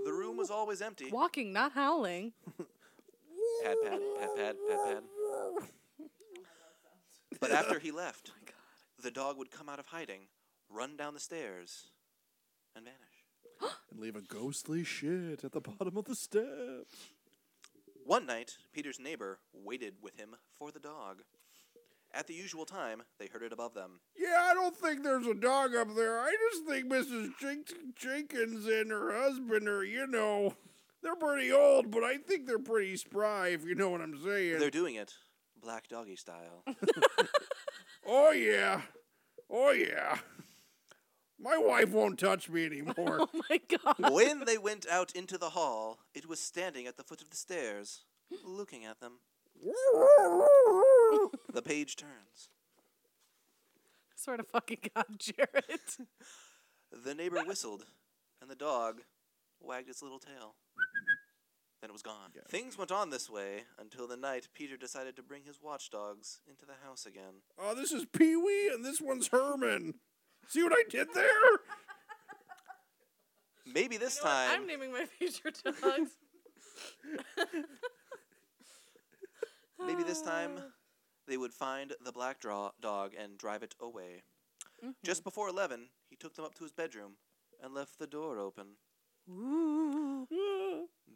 The 0.06 0.12
room 0.14 0.38
was 0.38 0.50
always 0.52 0.82
empty. 0.82 1.10
Walking, 1.12 1.54
not 1.54 1.72
howling. 1.74 2.34
Pad, 3.64 3.78
pad, 3.84 4.00
pad, 4.20 4.30
pad, 4.36 4.56
pad, 4.68 4.86
pad. 4.86 5.70
But 7.42 7.52
after 7.52 7.80
he 7.80 7.92
oh 7.92 7.96
left, 7.96 8.32
the 9.02 9.12
dog 9.12 9.38
would 9.38 9.52
come 9.52 9.68
out 9.68 9.80
of 9.80 9.88
hiding, 9.88 10.22
run 10.70 10.96
down 10.96 11.16
the 11.16 11.20
stairs, 11.20 11.88
and 12.76 12.86
vanish. 12.86 13.00
And 13.92 14.00
leave 14.00 14.16
a 14.16 14.22
ghostly 14.22 14.86
shit 14.86 15.44
at 15.44 15.52
the 15.52 15.60
bottom 15.60 15.98
of 15.98 16.06
the 16.06 16.16
steps. 16.16 17.10
One 18.06 18.26
night, 18.26 18.58
Peter's 18.72 19.00
neighbor 19.00 19.40
waited 19.54 19.96
with 20.02 20.18
him 20.18 20.36
for 20.58 20.72
the 20.72 20.80
dog. 20.80 21.24
At 22.14 22.28
the 22.28 22.34
usual 22.34 22.66
time, 22.66 23.04
they 23.20 23.28
heard 23.28 23.44
it 23.44 23.54
above 23.54 23.74
them. 23.74 24.00
Yeah, 24.18 24.50
I 24.50 24.54
don't 24.54 24.76
think 24.76 25.04
there's 25.04 25.28
a 25.28 25.34
dog 25.34 25.76
up 25.76 25.94
there. 25.96 26.20
I 26.20 26.34
just 26.52 26.66
think 26.66 26.92
Mrs. 26.92 27.32
Jink- 27.40 27.96
Jenkins 27.96 28.66
and 28.66 28.92
her 28.92 29.14
husband 29.14 29.68
are, 29.68 29.84
you 29.84 30.08
know, 30.08 30.56
they're 31.04 31.16
pretty 31.16 31.52
old, 31.52 31.92
but 31.92 32.04
I 32.04 32.18
think 32.18 32.48
they're 32.48 32.60
pretty 32.60 32.96
spry, 32.98 33.50
if 33.50 33.66
you 33.66 33.76
know 33.76 33.90
what 33.90 34.02
I'm 34.02 34.18
saying. 34.24 34.60
They're 34.60 34.70
doing 34.70 34.96
it 34.96 35.14
black 35.62 35.88
doggy 35.88 36.16
style. 36.16 36.64
oh, 38.08 38.32
yeah. 38.32 38.82
Oh, 39.50 39.72
yeah. 39.72 40.18
My 41.40 41.58
wife 41.58 41.90
won't 41.90 42.20
touch 42.20 42.50
me 42.50 42.66
anymore. 42.66 42.96
Oh 43.34 43.42
my 43.50 43.60
god. 43.68 44.12
when 44.14 44.46
they 44.46 44.58
went 44.58 44.86
out 44.90 45.12
into 45.16 45.38
the 45.38 45.52
hall, 45.52 46.00
it 46.14 46.28
was 46.28 46.40
standing 46.40 46.86
at 46.88 46.98
the 46.98 47.04
foot 47.04 47.22
of 47.22 47.30
the 47.30 47.36
stairs, 47.36 48.02
looking 48.44 48.86
at 48.86 49.00
them. 49.00 49.20
The 51.54 51.62
page 51.62 51.98
turns. 51.98 52.50
Sort 54.16 54.40
of 54.40 54.48
fucking 54.48 54.78
god, 54.96 55.06
Jarrett. 55.20 55.98
The 56.92 57.14
neighbor 57.14 57.44
whistled, 57.46 57.86
and 58.42 58.50
the 58.50 58.56
dog 58.56 59.02
wagged 59.60 59.90
its 59.90 60.02
little 60.02 60.20
tail. 60.20 60.56
Then 61.82 61.90
it 61.90 61.94
was 61.94 62.04
gone. 62.04 62.30
Things 62.48 62.78
went 62.78 62.92
on 62.92 63.10
this 63.10 63.28
way 63.28 63.64
until 63.80 64.08
the 64.08 64.16
night 64.16 64.50
Peter 64.54 64.78
decided 64.78 65.16
to 65.16 65.24
bring 65.24 65.44
his 65.46 65.60
watchdogs 65.62 66.42
into 66.48 66.66
the 66.66 66.76
house 66.86 67.08
again. 67.08 67.42
oh, 67.58 67.74
this 67.74 67.92
is 67.92 68.06
Pee 68.06 68.36
Wee, 68.36 68.70
and 68.72 68.86
this 68.86 69.02
one's 69.02 69.30
Herman. 69.30 69.96
See 70.48 70.62
what 70.62 70.74
I 70.74 70.84
did 70.88 71.08
there? 71.16 71.26
Maybe 73.66 73.98
this 73.98 74.18
You 74.18 74.26
know 74.26 74.30
what? 74.30 74.48
time. 74.48 74.62
I'm 74.62 74.68
naming 74.68 74.92
my 74.92 75.06
future 75.06 75.52
dogs. 75.52 76.12
Maybe 79.88 80.04
this 80.04 80.22
time 80.22 80.52
they 81.28 81.38
would 81.38 81.54
find 81.54 81.94
the 82.04 82.12
black 82.12 82.40
draw- 82.40 82.72
dog 82.80 83.14
and 83.18 83.38
drive 83.38 83.64
it 83.64 83.76
away. 83.82 84.24
Just 85.04 85.22
mm-hmm. 85.22 85.30
before 85.30 85.50
11, 85.50 85.90
he 86.10 86.16
took 86.16 86.36
them 86.36 86.46
up 86.46 86.56
to 86.56 86.64
his 86.64 86.72
bedroom 86.72 87.14
and 87.64 87.74
left 87.74 87.98
the 88.00 88.08
door 88.08 88.38
open. 88.40 88.78
Ooh. 89.30 90.28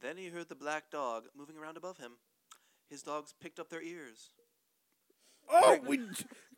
Then 0.02 0.18
he 0.18 0.28
heard 0.28 0.50
the 0.50 0.56
black 0.56 0.90
dog 0.92 1.26
moving 1.38 1.58
around 1.58 1.78
above 1.78 1.98
him. 1.98 2.14
His 2.90 3.02
dogs 3.02 3.34
picked 3.42 3.60
up 3.60 3.70
their 3.70 3.82
ears. 3.82 4.30
Oh, 5.50 5.78
we 5.86 5.98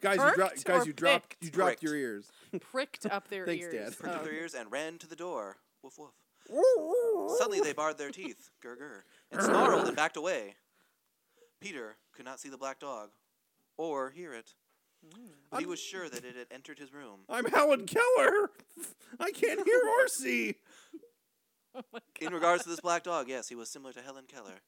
guys, 0.02 0.18
you 0.18 0.32
dro- 0.36 0.48
Perked 0.48 0.64
guys, 0.66 0.82
or 0.84 0.86
you 0.88 0.94
dropped, 0.94 1.30
picked? 1.30 1.44
you 1.44 1.50
dropped 1.50 1.68
Pricked. 1.80 1.84
your 1.84 1.96
ears. 1.96 2.32
Pricked 2.72 3.06
up 3.06 3.28
their 3.30 3.46
Thanks, 3.46 3.64
ears. 3.66 3.74
Dad. 3.74 3.98
Pricked 3.98 4.16
up 4.16 4.22
Oh. 4.22 4.24
their 4.24 4.34
um. 4.34 4.40
ears 4.40 4.54
and 4.54 4.72
ran 4.72 4.98
to 5.00 5.08
the 5.08 5.16
door. 5.16 5.58
Woof 5.84 5.98
woof. 5.98 6.14
Suddenly 7.38 7.60
they 7.60 7.74
bared 7.74 7.98
their 7.98 8.12
teeth, 8.12 8.50
gur 8.64 8.76
gur, 8.78 9.04
and 9.32 9.42
snarled 9.42 9.88
and 9.88 9.96
backed 9.98 10.16
away. 10.16 10.56
Peter 11.60 11.98
could 12.14 12.24
not 12.26 12.40
see 12.40 12.48
the 12.50 12.58
black 12.58 12.80
dog 12.80 13.10
or 13.78 14.10
hear 14.12 14.34
it, 14.34 14.54
but 15.52 15.60
he 15.60 15.66
was 15.66 15.80
sure 15.82 16.08
that 16.08 16.24
it 16.24 16.36
had 16.38 16.48
entered 16.52 16.80
his 16.80 16.94
room. 16.94 17.22
I'm 17.28 17.46
Helen 17.46 17.86
Keller. 17.86 18.52
I 19.20 19.32
can't 19.32 19.66
hear 19.66 19.82
or 20.00 20.08
see. 20.08 20.56
Oh 21.94 22.00
In 22.20 22.34
regards 22.34 22.64
to 22.64 22.70
this 22.70 22.80
black 22.80 23.04
dog, 23.04 23.30
yes, 23.30 23.48
he 23.50 23.56
was 23.56 23.70
similar 23.70 23.94
to 23.94 24.02
Helen 24.02 24.26
Keller. 24.28 24.62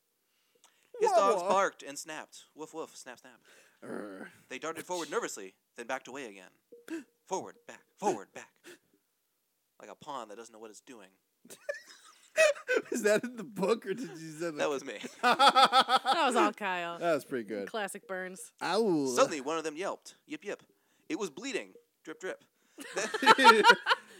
His 1.00 1.10
Wah, 1.12 1.32
dogs 1.32 1.42
barked 1.44 1.84
and 1.84 1.98
snapped. 1.98 2.44
Woof 2.56 2.74
woof, 2.74 2.96
snap 2.96 3.20
snap. 3.20 3.40
Urgh. 3.84 4.28
They 4.50 4.60
darted 4.60 4.86
forward 4.86 5.10
nervously, 5.10 5.56
then 5.78 5.88
backed 5.88 6.08
away 6.08 6.26
again. 6.26 6.50
Forward, 7.28 7.56
back, 7.68 7.82
forward, 7.98 8.28
back. 8.34 8.50
Like 9.80 9.92
a 9.92 9.96
pawn 9.96 10.30
that 10.30 10.38
doesn't 10.38 10.52
know 10.52 10.60
what 10.60 10.72
it's 10.72 10.82
doing. 10.82 11.10
Is 12.92 13.04
that 13.04 13.24
in 13.24 13.36
the 13.36 13.44
book 13.44 13.86
or 13.86 13.94
did 13.94 14.10
you 14.10 14.32
say 14.32 14.46
that? 14.46 14.58
That 14.58 14.70
was 14.70 14.84
me. 14.84 14.96
That 15.22 16.26
was 16.26 16.36
all 16.36 16.52
Kyle. 16.54 16.98
That 16.98 17.14
was 17.14 17.26
pretty 17.26 17.48
good. 17.48 17.68
Classic 17.68 18.08
Burns. 18.08 18.52
Ow. 18.62 19.14
Suddenly, 19.16 19.42
one 19.42 19.58
of 19.58 19.64
them 19.64 19.78
yelped. 19.78 20.16
Yip 20.28 20.44
yip. 20.44 20.64
It 21.08 21.20
was 21.20 21.30
bleeding. 21.30 21.74
Drip 22.04 22.20
drip. 22.20 22.44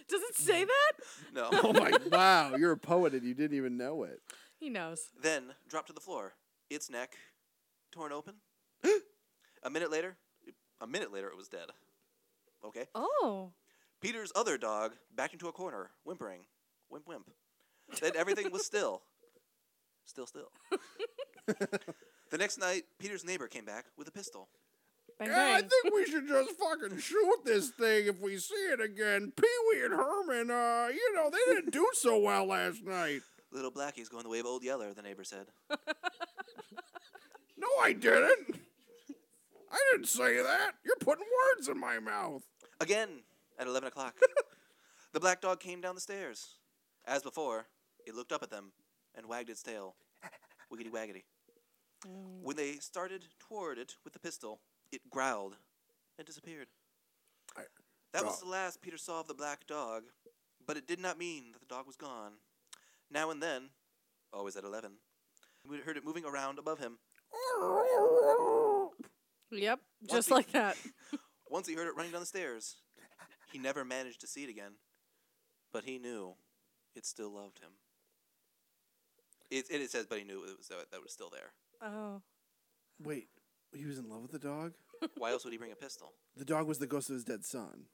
Does 0.10 0.22
it 0.24 0.36
say 0.36 0.66
that? 0.66 0.92
No. 1.34 1.50
oh 1.52 1.74
my! 1.74 1.92
Wow, 2.12 2.56
you're 2.56 2.72
a 2.72 2.78
poet 2.78 3.14
and 3.14 3.24
you 3.24 3.34
didn't 3.34 3.56
even 3.56 3.78
know 3.78 4.04
it. 4.04 4.22
He 4.60 4.70
knows. 4.70 5.10
then 5.22 5.54
dropped 5.70 5.88
to 5.88 5.94
the 5.94 6.02
floor. 6.02 6.34
Its 6.70 6.90
neck 6.90 7.16
torn 7.92 8.12
open. 8.12 8.36
a 9.64 9.70
minute 9.70 9.92
later, 9.92 10.18
a 10.82 10.88
minute 10.88 11.14
later, 11.14 11.28
it 11.28 11.38
was 11.38 11.48
dead. 11.48 11.70
Okay. 12.66 12.86
Oh. 12.94 13.52
Peter's 14.02 14.32
other 14.36 14.58
dog 14.58 14.94
backed 15.16 15.34
into 15.34 15.48
a 15.48 15.52
corner, 15.52 15.92
whimpering. 16.04 16.42
Wimp 16.90 17.08
wimp. 17.08 17.30
Then 18.02 18.12
everything 18.16 18.52
was 18.52 18.66
still. 18.66 19.02
Still 20.06 20.26
still. 20.26 20.52
the 21.48 22.38
next 22.38 22.58
night, 22.58 22.84
Peter's 22.98 23.24
neighbor 23.24 23.48
came 23.48 23.66
back 23.66 23.86
with 23.98 24.08
a 24.08 24.12
pistol. 24.12 24.50
Bang 25.20 25.28
Yeah, 25.28 25.58
I 25.58 25.62
think 25.62 25.94
we 25.94 26.06
should 26.06 26.28
just 26.28 26.52
fucking 26.60 26.98
shoot 26.98 27.40
this 27.46 27.70
thing 27.70 28.08
if 28.08 28.20
we 28.20 28.38
see 28.38 28.54
it 28.56 28.80
again. 28.82 29.34
Pee 29.36 29.48
Wee 29.70 29.84
and 29.84 29.94
Herman, 29.94 30.50
uh, 30.50 30.88
you 30.94 31.14
know, 31.14 31.30
they 31.30 31.54
didn't 31.54 31.72
do 31.72 31.88
so 31.94 32.18
well 32.18 32.46
last 32.46 32.84
night. 32.84 33.22
Little 33.52 33.72
Blackie's 33.72 34.10
going 34.10 34.24
the 34.24 34.30
way 34.30 34.40
of 34.40 34.46
Old 34.46 34.64
Yeller, 34.64 34.94
the 34.94 35.02
neighbor 35.02 35.24
said. 35.24 35.48
No, 37.60 37.68
I 37.82 37.92
didn't. 37.92 38.56
I 39.72 39.78
didn't 39.92 40.08
say 40.08 40.42
that. 40.42 40.76
You're 40.86 40.96
putting 41.02 41.26
words 41.56 41.68
in 41.68 41.78
my 41.78 42.00
mouth. 42.00 42.44
Again, 42.80 43.10
at 43.60 43.68
11 43.68 43.88
o'clock, 43.90 44.16
the 45.14 45.20
black 45.20 45.42
dog 45.42 45.60
came 45.60 45.82
down 45.82 45.96
the 45.96 46.02
stairs. 46.02 46.56
As 47.06 47.22
before, 47.22 47.68
it 48.06 48.16
looked 48.16 48.32
up 48.32 48.44
at 48.44 48.50
them 48.50 48.72
and 49.14 49.28
wagged 49.28 49.50
its 49.50 49.62
tail. 49.62 49.96
Wiggity 50.74 50.90
waggity. 50.90 51.24
When 52.42 52.56
they 52.56 52.76
started 52.76 53.26
toward 53.40 53.78
it 53.78 53.96
with 54.06 54.14
the 54.14 54.20
pistol, 54.20 54.62
it 54.92 55.02
growled 55.10 55.56
and 56.18 56.26
disappeared. 56.26 56.68
I- 57.58 57.64
that 58.14 58.26
was 58.26 58.40
the 58.40 58.48
last 58.48 58.82
Peter 58.82 58.98
saw 58.98 59.20
of 59.20 59.28
the 59.28 59.34
black 59.36 59.68
dog, 59.68 60.04
but 60.66 60.78
it 60.78 60.88
did 60.88 61.00
not 61.00 61.18
mean 61.20 61.52
that 61.52 61.60
the 61.60 61.68
dog 61.68 61.86
was 61.86 61.96
gone. 61.96 62.34
Now 63.12 63.30
and 63.30 63.42
then, 63.42 63.70
always 64.34 64.56
at 64.56 64.64
11, 64.64 64.94
we 65.68 65.78
heard 65.80 65.96
it 65.98 66.04
moving 66.06 66.26
around 66.26 66.58
above 66.58 66.80
him. 66.80 66.98
Yep. 69.52 69.80
Once 70.02 70.12
Just 70.12 70.28
he- 70.30 70.34
like 70.36 70.52
that. 70.52 70.78
Once 71.50 71.68
he 71.68 71.74
heard 71.74 71.88
it 71.88 71.96
running 71.96 72.12
down 72.12 72.22
the 72.22 72.26
stairs. 72.28 72.76
He 73.52 73.58
never 73.58 73.84
managed 73.84 74.22
to 74.22 74.28
see 74.28 74.44
it 74.44 74.50
again, 74.50 74.74
but 75.74 75.84
he 75.84 75.98
knew 75.98 76.36
it 76.96 77.04
still 77.06 77.32
loved 77.34 77.58
him. 77.60 77.72
It, 79.50 79.66
it, 79.72 79.82
it 79.82 79.90
says, 79.90 80.06
but 80.08 80.20
he 80.20 80.24
knew 80.24 80.44
it 80.44 80.56
was 80.58 80.68
that, 80.68 80.92
that 80.92 81.02
was 81.02 81.12
still 81.12 81.32
there. 81.32 81.54
Oh. 81.82 82.22
Wait, 83.02 83.30
he 83.76 83.86
was 83.86 83.98
in 84.00 84.10
love 84.10 84.22
with 84.22 84.32
the 84.32 84.40
dog? 84.40 84.74
Why 85.18 85.32
else 85.32 85.44
would 85.44 85.52
he 85.54 85.58
bring 85.58 85.72
a 85.72 85.76
pistol? 85.76 86.14
The 86.36 86.46
dog 86.46 86.68
was 86.68 86.80
the 86.80 86.88
ghost 86.88 87.10
of 87.10 87.14
his 87.16 87.24
dead 87.24 87.46
son. 87.46 87.86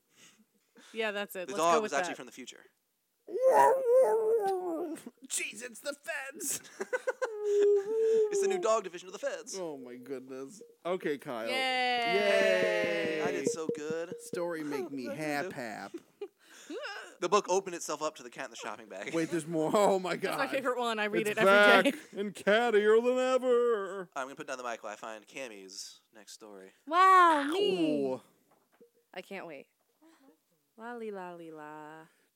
Yeah, 0.93 1.11
that's 1.11 1.35
it. 1.35 1.47
The 1.47 1.53
Let's 1.53 1.63
dog 1.63 1.75
go 1.75 1.81
was 1.81 1.91
with 1.91 1.99
actually 1.99 2.11
that. 2.13 2.17
from 2.17 2.25
the 2.27 2.31
future. 2.31 2.59
Jeez, 5.27 5.63
it's 5.63 5.79
the 5.79 5.93
feds. 6.03 6.61
It's 8.31 8.41
the 8.41 8.47
new 8.47 8.57
dog 8.57 8.83
division 8.83 9.07
of 9.07 9.13
the 9.13 9.19
feds. 9.19 9.55
oh 9.59 9.77
my 9.77 9.95
goodness. 9.97 10.61
Okay, 10.83 11.17
Kyle. 11.19 11.47
Yay! 11.47 11.53
Yay! 11.53 13.21
I 13.23 13.31
did 13.31 13.47
so 13.49 13.67
good. 13.77 14.13
Story 14.19 14.63
make 14.63 14.89
me 14.91 15.05
hap 15.15 15.53
hap. 15.53 15.91
The 17.21 17.29
book 17.29 17.45
opened 17.47 17.75
itself 17.75 18.01
up 18.03 18.17
to 18.17 18.23
the 18.23 18.29
cat 18.29 18.45
in 18.45 18.49
the 18.51 18.57
shopping 18.57 18.87
bag. 18.89 19.13
Wait, 19.15 19.31
there's 19.31 19.47
more. 19.47 19.71
Oh 19.73 19.97
my 19.99 20.17
That's 20.17 20.35
god. 20.35 20.37
my 20.37 20.47
favorite 20.47 20.77
one. 20.77 20.99
I 20.99 21.05
read 21.05 21.27
it's 21.27 21.39
it 21.39 21.47
every 21.47 21.83
day. 21.83 21.91
back 21.91 21.99
and 22.17 22.35
cattier 22.35 23.01
than 23.01 23.17
ever. 23.17 24.09
I'm 24.17 24.25
gonna 24.25 24.35
put 24.35 24.47
down 24.47 24.57
the 24.57 24.63
mic 24.65 24.83
while 24.83 24.91
I 24.91 24.97
find 24.97 25.25
Cammy's 25.25 26.01
next 26.13 26.33
story. 26.33 26.71
Wow, 26.87 27.49
me. 27.53 28.17
I 29.13 29.21
can't 29.21 29.47
wait. 29.47 29.67
La 30.77 30.93
li 30.95 31.09
la 31.09 31.31
la. 31.31 31.63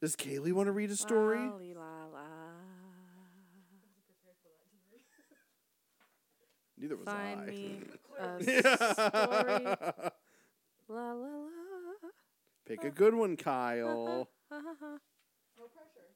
Does 0.02 0.16
Kayleigh 0.16 0.54
want 0.54 0.68
to 0.68 0.72
read 0.72 0.90
a 0.92 0.96
story? 0.96 1.40
La 1.40 1.56
li 1.58 1.74
la 1.74 2.06
la. 2.14 2.20
Neither 6.78 6.96
was 6.96 7.06
Find 7.06 7.42
I. 7.42 7.46
me 7.46 7.82
a 8.20 8.44
story. 8.94 9.66
La 10.88 11.12
la 11.12 11.14
la. 11.14 11.50
Pick 12.70 12.84
a 12.84 12.92
good 12.92 13.16
one, 13.16 13.36
Kyle. 13.36 14.30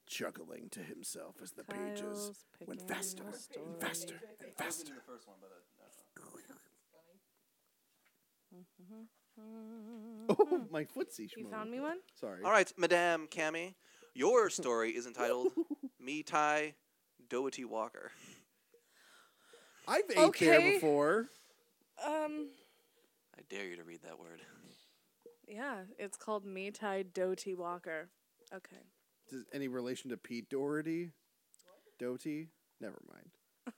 Chuckling 0.05 0.69
to 0.69 0.81
himself 0.81 1.37
as 1.41 1.53
the 1.53 1.63
pages 1.63 2.03
Kyle's 2.03 2.45
went 2.67 2.79
picking 2.81 2.95
faster 2.95 3.23
a 3.23 3.25
and 3.59 3.81
faster 3.81 4.13
and 4.39 4.55
faster. 4.55 4.93
the 4.93 5.01
first 5.01 5.27
one, 5.27 5.37
but 5.41 5.49
Oh, 10.29 10.67
my 10.71 10.83
footsie. 10.83 11.27
You 11.35 11.45
schmo. 11.45 11.49
found 11.51 11.71
me 11.71 11.79
one? 11.79 11.97
Sorry. 12.19 12.43
All 12.43 12.51
right, 12.51 12.71
Madame 12.77 13.27
Cammy, 13.27 13.73
your 14.13 14.51
story 14.51 14.91
is 14.91 15.07
entitled 15.07 15.47
"Me 15.99 16.21
Tai 16.21 16.75
Doherty 17.29 17.65
Walker." 17.65 18.11
I've 19.87 20.03
ate 20.11 20.15
there 20.15 20.25
Okay. 20.27 20.73
before. 20.73 21.29
Um, 22.05 22.49
I 23.35 23.41
dare 23.49 23.65
you 23.65 23.75
to 23.77 23.83
read 23.83 24.03
that 24.03 24.19
word. 24.19 24.39
Yeah, 25.53 25.83
it's 25.99 26.17
called 26.17 26.45
Me 26.45 26.71
Tai 26.71 27.03
Doty 27.13 27.53
Walker. 27.53 28.09
Okay. 28.53 28.81
Does 29.29 29.45
any 29.53 29.67
relation 29.67 30.09
to 30.09 30.17
Pete 30.17 30.49
Doherty? 30.49 31.11
Doty? 31.99 32.49
Never 32.81 32.99
mind. 33.11 33.29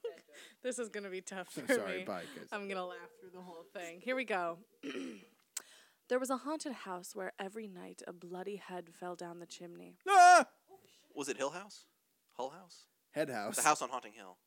This 0.63 0.79
is 0.79 0.89
gonna 0.89 1.09
be 1.09 1.21
tough 1.21 1.47
for 1.51 1.65
Sorry, 1.73 1.99
me. 1.99 2.03
bye, 2.05 2.23
guys. 2.35 2.47
I'm 2.51 2.67
gonna 2.67 2.85
laugh 2.85 2.97
through 3.21 3.29
the 3.33 3.41
whole 3.41 3.65
thing. 3.73 4.01
Here 4.01 4.15
we 4.15 4.25
go. 4.25 4.57
there 6.09 6.19
was 6.19 6.29
a 6.29 6.37
haunted 6.37 6.73
house 6.73 7.15
where 7.15 7.31
every 7.39 7.67
night 7.67 8.01
a 8.07 8.11
bloody 8.11 8.55
head 8.57 8.89
fell 8.99 9.15
down 9.15 9.39
the 9.39 9.45
chimney. 9.45 9.95
Ah! 10.09 10.47
Was 11.15 11.29
it 11.29 11.37
Hill 11.37 11.51
House? 11.51 11.85
Hull 12.33 12.49
House? 12.49 12.87
Head 13.11 13.29
house. 13.29 13.55
The 13.55 13.61
house 13.61 13.81
on 13.81 13.89
Haunting 13.89 14.11
Hill. 14.13 14.37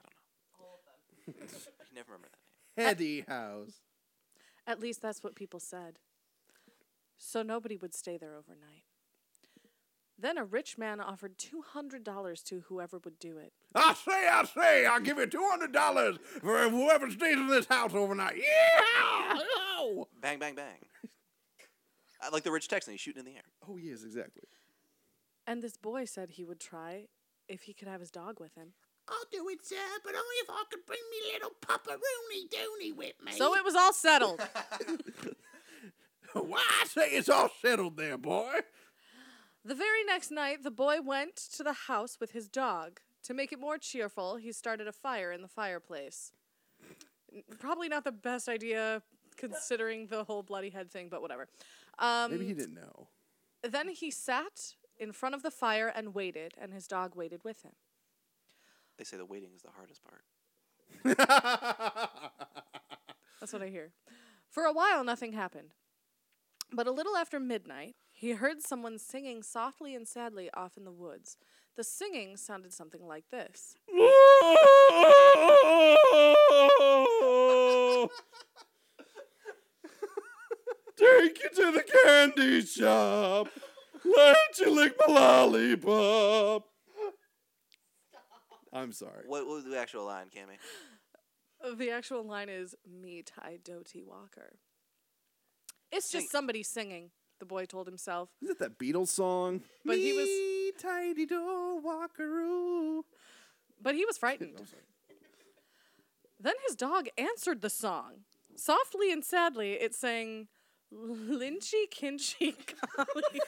I 0.00 0.08
don't 0.08 1.36
know. 1.36 1.42
I 1.42 1.46
can 1.46 1.94
never 1.94 2.12
remember 2.12 2.28
that 2.76 2.82
name. 2.82 2.86
Heady 2.86 3.20
house. 3.28 3.80
At 4.66 4.80
least 4.80 5.02
that's 5.02 5.22
what 5.22 5.34
people 5.34 5.60
said. 5.60 5.98
So 7.16 7.42
nobody 7.42 7.76
would 7.76 7.94
stay 7.94 8.16
there 8.16 8.34
overnight. 8.36 8.84
Then 10.18 10.38
a 10.38 10.44
rich 10.44 10.78
man 10.78 11.00
offered 11.00 11.38
$200 11.38 12.44
to 12.44 12.60
whoever 12.68 12.98
would 13.04 13.18
do 13.18 13.38
it. 13.38 13.52
I 13.74 13.94
say, 13.94 14.28
I 14.28 14.44
say, 14.44 14.86
I'll 14.86 15.00
give 15.00 15.18
you 15.18 15.26
two 15.26 15.44
hundred 15.50 15.72
dollars 15.72 16.18
for 16.40 16.68
whoever 16.70 17.10
stays 17.10 17.36
in 17.36 17.48
this 17.48 17.66
house 17.66 17.92
overnight. 17.94 18.36
Yeah! 18.36 19.40
Oh, 19.76 20.06
Bang, 20.22 20.38
bang, 20.38 20.54
bang. 20.54 20.78
I 22.22 22.28
like 22.30 22.44
the 22.44 22.52
rich 22.52 22.68
Texan. 22.68 22.92
He's 22.92 23.00
shooting 23.00 23.20
in 23.20 23.26
the 23.26 23.36
air. 23.36 23.42
oh 23.68 23.76
yes, 23.76 24.04
exactly. 24.04 24.44
And 25.46 25.62
this 25.62 25.76
boy 25.76 26.04
said 26.04 26.30
he 26.30 26.44
would 26.44 26.60
try 26.60 27.06
if 27.48 27.62
he 27.62 27.74
could 27.74 27.88
have 27.88 28.00
his 28.00 28.10
dog 28.12 28.38
with 28.40 28.54
him. 28.54 28.68
I'll 29.08 29.16
do 29.30 29.46
it, 29.50 29.66
sir, 29.66 29.74
but 30.02 30.14
only 30.14 30.36
if 30.42 30.48
I 30.48 30.62
could 30.70 30.86
bring 30.86 31.00
me 31.10 31.32
little 31.34 31.50
Papa 31.60 31.90
Rooney 31.90 32.48
Dooney 32.48 32.96
with 32.96 33.14
me. 33.22 33.32
So 33.32 33.54
it 33.56 33.64
was 33.64 33.74
all 33.74 33.92
settled. 33.92 34.40
Why 36.42 36.62
I 36.82 36.86
say 36.86 37.08
it's 37.10 37.28
all 37.28 37.50
settled 37.62 37.96
there, 37.96 38.18
boy. 38.18 38.52
The 39.64 39.74
very 39.74 40.04
next 40.04 40.30
night, 40.30 40.62
the 40.62 40.70
boy 40.70 41.00
went 41.00 41.36
to 41.36 41.62
the 41.62 41.72
house 41.72 42.18
with 42.20 42.32
his 42.32 42.48
dog. 42.48 43.00
To 43.24 43.34
make 43.34 43.52
it 43.52 43.60
more 43.60 43.78
cheerful, 43.78 44.36
he 44.36 44.52
started 44.52 44.86
a 44.86 44.92
fire 44.92 45.32
in 45.32 45.40
the 45.40 45.48
fireplace. 45.48 46.32
Probably 47.58 47.88
not 47.88 48.04
the 48.04 48.12
best 48.12 48.48
idea 48.48 49.02
considering 49.36 50.08
the 50.08 50.24
whole 50.24 50.42
bloody 50.42 50.70
head 50.70 50.90
thing, 50.90 51.08
but 51.08 51.22
whatever. 51.22 51.48
Um, 51.98 52.32
Maybe 52.32 52.46
he 52.46 52.52
didn't 52.52 52.74
know. 52.74 53.08
Then 53.62 53.88
he 53.88 54.10
sat 54.10 54.74
in 54.98 55.12
front 55.12 55.34
of 55.34 55.42
the 55.42 55.50
fire 55.50 55.90
and 55.94 56.14
waited, 56.14 56.52
and 56.60 56.72
his 56.72 56.86
dog 56.86 57.16
waited 57.16 57.42
with 57.44 57.62
him. 57.62 57.72
They 58.98 59.04
say 59.04 59.16
the 59.16 59.24
waiting 59.24 59.50
is 59.54 59.62
the 59.62 59.70
hardest 59.70 60.02
part. 60.04 60.24
That's 63.40 63.52
what 63.52 63.62
I 63.62 63.68
hear. 63.68 63.92
For 64.50 64.64
a 64.64 64.72
while, 64.72 65.02
nothing 65.02 65.32
happened. 65.32 65.74
But 66.74 66.88
a 66.88 66.90
little 66.90 67.16
after 67.16 67.38
midnight, 67.38 67.94
he 68.10 68.32
heard 68.32 68.60
someone 68.60 68.98
singing 68.98 69.44
softly 69.44 69.94
and 69.94 70.08
sadly 70.08 70.50
off 70.54 70.76
in 70.76 70.84
the 70.84 70.90
woods. 70.90 71.36
The 71.76 71.84
singing 71.84 72.36
sounded 72.36 72.72
something 72.72 73.06
like 73.06 73.30
this. 73.30 73.76
Take 80.96 81.42
you 81.42 81.50
to 81.54 81.72
the 81.72 81.84
candy 82.04 82.62
shop. 82.62 83.48
Let 84.04 84.58
you 84.58 84.74
lick 84.74 84.94
my 85.06 85.14
lollipop. 85.14 86.66
I'm 88.72 88.90
sorry. 88.90 89.24
What, 89.26 89.46
what 89.46 89.56
was 89.56 89.64
the 89.64 89.78
actual 89.78 90.06
line, 90.06 90.26
Cammy? 90.26 90.58
The 91.78 91.90
actual 91.90 92.24
line 92.24 92.48
is 92.48 92.74
"Me 92.84 93.22
Ty 93.22 93.60
Doty 93.64 94.02
Walker." 94.02 94.58
It's 95.94 96.10
just 96.10 96.30
somebody 96.30 96.62
singing. 96.62 97.10
The 97.40 97.46
boy 97.46 97.66
told 97.66 97.86
himself. 97.86 98.30
Is 98.42 98.50
it 98.50 98.58
that 98.58 98.78
Beatles 98.78 99.08
song? 99.08 99.62
But 99.84 99.98
he 99.98 100.12
was- 100.12 100.26
Me, 100.26 100.72
tidy 100.78 101.26
door 101.26 101.80
walkaroo. 101.80 103.02
But 103.80 103.94
he 103.94 104.04
was 104.04 104.16
frightened. 104.18 104.56
Sorry. 104.56 104.82
Then 106.40 106.54
his 106.66 106.76
dog 106.76 107.08
answered 107.16 107.60
the 107.60 107.70
song. 107.70 108.24
Softly 108.56 109.10
and 109.12 109.24
sadly, 109.24 109.72
it 109.72 109.94
sang 109.94 110.48
Lynchy 110.92 111.88
Kinchy 111.90 112.54
Collie 112.94 113.40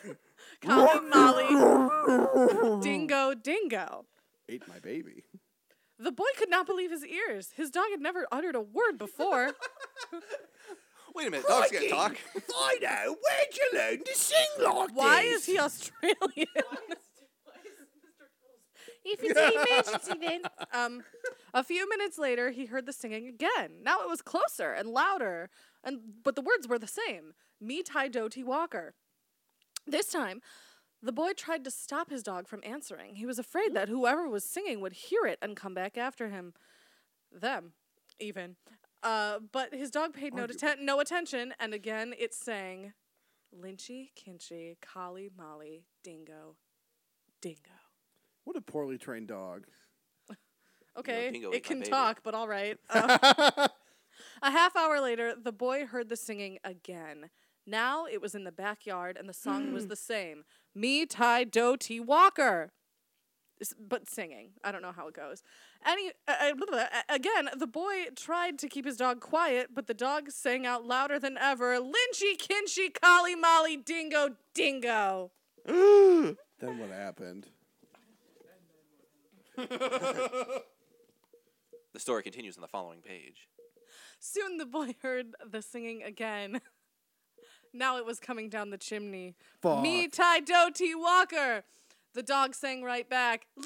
Collie 0.60 1.08
Molly 1.08 2.80
Dingo 2.82 3.34
Dingo. 3.34 4.06
Ate 4.48 4.66
my 4.68 4.78
baby. 4.80 5.24
The 5.98 6.12
boy 6.12 6.26
could 6.36 6.50
not 6.50 6.66
believe 6.66 6.90
his 6.90 7.04
ears. 7.06 7.52
His 7.56 7.70
dog 7.70 7.86
had 7.90 8.00
never 8.00 8.26
uttered 8.32 8.54
a 8.56 8.60
word 8.60 8.98
before. 8.98 9.52
Wait 11.16 11.28
a 11.28 11.30
minute. 11.30 11.46
Dogs 11.48 11.70
can't 11.70 11.88
Crikey. 11.88 11.88
talk. 11.88 12.16
I 12.56 12.78
know. 12.82 13.16
Where'd 13.16 13.56
you 13.56 13.70
learn 13.78 14.04
to 14.04 14.14
sing 14.14 14.46
like 14.62 14.90
Why 14.94 15.22
this? 15.22 15.40
is 15.40 15.46
he 15.46 15.58
Australian? 15.58 16.16
Why 16.20 16.36
is, 16.90 16.98
why 17.44 17.54
is 17.64 17.76
Mr. 17.80 18.16
Cuddles 18.18 19.02
if 19.04 19.20
it's 19.22 19.38
an 19.38 19.96
emergency, 19.96 20.26
then. 20.26 20.42
Um, 20.72 21.02
a 21.54 21.64
few 21.64 21.88
minutes 21.88 22.18
later, 22.18 22.50
he 22.50 22.66
heard 22.66 22.84
the 22.86 22.92
singing 22.92 23.26
again. 23.26 23.82
Now 23.82 24.00
it 24.02 24.08
was 24.08 24.20
closer 24.20 24.72
and 24.72 24.88
louder, 24.88 25.48
and 25.82 26.00
but 26.22 26.34
the 26.34 26.42
words 26.42 26.68
were 26.68 26.78
the 26.78 26.86
same. 26.86 27.32
Me 27.60 27.82
Tai 27.82 28.08
Doty 28.08 28.44
Walker. 28.44 28.94
This 29.86 30.10
time, 30.10 30.42
the 31.02 31.12
boy 31.12 31.32
tried 31.32 31.64
to 31.64 31.70
stop 31.70 32.10
his 32.10 32.22
dog 32.22 32.48
from 32.48 32.60
answering. 32.64 33.14
He 33.14 33.24
was 33.26 33.38
afraid 33.38 33.74
that 33.74 33.88
whoever 33.88 34.28
was 34.28 34.44
singing 34.44 34.80
would 34.80 34.92
hear 34.92 35.24
it 35.24 35.38
and 35.40 35.56
come 35.56 35.72
back 35.72 35.96
after 35.96 36.28
him. 36.28 36.52
Them, 37.32 37.72
even. 38.18 38.56
Uh, 39.02 39.38
but 39.52 39.74
his 39.74 39.90
dog 39.90 40.12
paid 40.14 40.34
no, 40.34 40.46
Arguably. 40.46 40.54
atten- 40.62 40.84
no 40.84 41.00
attention, 41.00 41.54
and 41.60 41.72
again 41.74 42.14
it 42.18 42.34
sang 42.34 42.92
Lynchy, 43.54 44.10
Kinchy, 44.16 44.76
Collie, 44.80 45.30
Molly, 45.36 45.84
Dingo, 46.02 46.56
Dingo. 47.40 47.58
What 48.44 48.56
a 48.56 48.60
poorly 48.60 48.98
trained 48.98 49.28
dog. 49.28 49.66
Okay, 50.98 51.30
Dingo 51.30 51.50
it 51.50 51.56
ate 51.56 51.64
my 51.64 51.68
can 51.68 51.78
baby. 51.80 51.90
talk, 51.90 52.20
but 52.22 52.34
all 52.34 52.48
right. 52.48 52.78
Um, 52.88 53.10
a 53.20 53.70
half 54.50 54.74
hour 54.74 54.98
later, 54.98 55.34
the 55.40 55.52
boy 55.52 55.84
heard 55.84 56.08
the 56.08 56.16
singing 56.16 56.58
again. 56.64 57.28
Now 57.66 58.06
it 58.06 58.22
was 58.22 58.34
in 58.34 58.44
the 58.44 58.52
backyard, 58.52 59.18
and 59.18 59.28
the 59.28 59.34
song 59.34 59.74
was 59.74 59.86
the 59.88 59.96
same. 59.96 60.44
Me 60.74 61.04
Tai 61.04 61.44
Do 61.44 61.76
T 61.76 62.00
Walker. 62.00 62.72
S- 63.60 63.74
But 63.78 64.08
singing. 64.08 64.50
I 64.64 64.70
don't 64.72 64.82
know 64.82 64.92
how 64.92 65.08
it 65.08 65.14
goes. 65.14 65.42
Any 65.84 66.08
uh, 66.28 66.34
uh, 66.40 66.54
blah, 66.54 66.66
blah, 66.66 66.76
blah. 66.76 66.86
again, 67.08 67.48
the 67.56 67.66
boy 67.66 68.06
tried 68.14 68.58
to 68.58 68.68
keep 68.68 68.84
his 68.84 68.96
dog 68.96 69.20
quiet, 69.20 69.70
but 69.74 69.86
the 69.86 69.94
dog 69.94 70.30
sang 70.30 70.66
out 70.66 70.84
louder 70.84 71.18
than 71.18 71.38
ever. 71.38 71.78
Lynchy, 71.78 72.36
Kinchy, 72.38 72.92
Collie, 73.00 73.34
Molly, 73.34 73.76
Dingo, 73.76 74.36
Dingo. 74.54 75.30
then 75.66 76.36
what 76.60 76.90
happened? 76.90 77.48
The 81.92 82.00
story 82.00 82.22
continues 82.22 82.58
on 82.58 82.60
the 82.60 82.68
following 82.68 83.00
page. 83.00 83.48
Soon 84.20 84.58
the 84.58 84.66
boy 84.66 84.94
heard 85.00 85.28
the 85.50 85.62
singing 85.62 86.02
again. 86.02 86.60
Now 87.72 87.98
it 87.98 88.06
was 88.06 88.18
coming 88.20 88.48
down 88.48 88.70
the 88.70 88.78
chimney. 88.78 89.34
Fuck. 89.60 89.82
Me 89.82 90.08
Ty 90.08 90.40
Do 90.40 90.70
T 90.74 90.94
Walker. 90.94 91.62
The 92.16 92.22
dog 92.22 92.54
sang 92.54 92.82
right 92.82 93.06
back. 93.06 93.46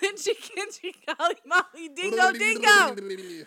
Lynchy 0.00 0.30
Kinchy 0.40 0.94
Golly 1.04 1.34
Molly 1.44 1.88
Dingo 1.92 2.30
Dingo. 2.30 2.94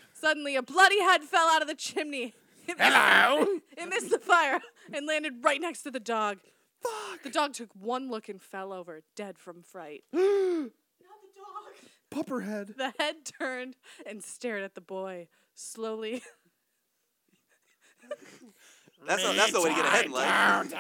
Suddenly 0.14 0.58
a 0.58 0.62
bloody 0.62 1.00
head 1.00 1.24
fell 1.24 1.48
out 1.48 1.62
of 1.62 1.70
the 1.70 1.74
chimney. 1.74 2.34
It 2.68 2.78
missed, 2.78 2.92
Hello. 2.94 3.48
it 3.76 3.90
missed 3.90 4.12
the 4.12 4.20
fire 4.20 4.60
and 4.94 5.08
landed 5.08 5.44
right 5.44 5.60
next 5.60 5.82
to 5.82 5.90
the 5.90 6.00
dog. 6.00 6.38
The 7.24 7.32
dog 7.32 7.54
took 7.54 7.70
one 7.74 8.12
look 8.12 8.30
and 8.30 8.40
fell 8.40 8.72
over, 8.72 9.02
dead 9.16 9.40
from 9.40 9.64
fright. 9.64 10.04
Not 10.14 10.22
the 10.22 10.70
dog. 11.36 11.74
Pupperhead. 12.12 12.78
The 12.78 12.94
head 13.00 13.16
turned 13.26 13.78
and 14.06 14.24
stared 14.24 14.62
at 14.62 14.76
the 14.76 14.82
boy. 14.82 15.28
Slowly, 15.56 16.22
That's 19.08 19.24
not, 19.24 19.36
that's 19.36 19.52
the 19.52 19.62
way 19.62 19.70
to 19.70 19.76
get 19.76 19.86
ahead 19.86 20.06
in 20.06 20.12
life. 20.12 20.72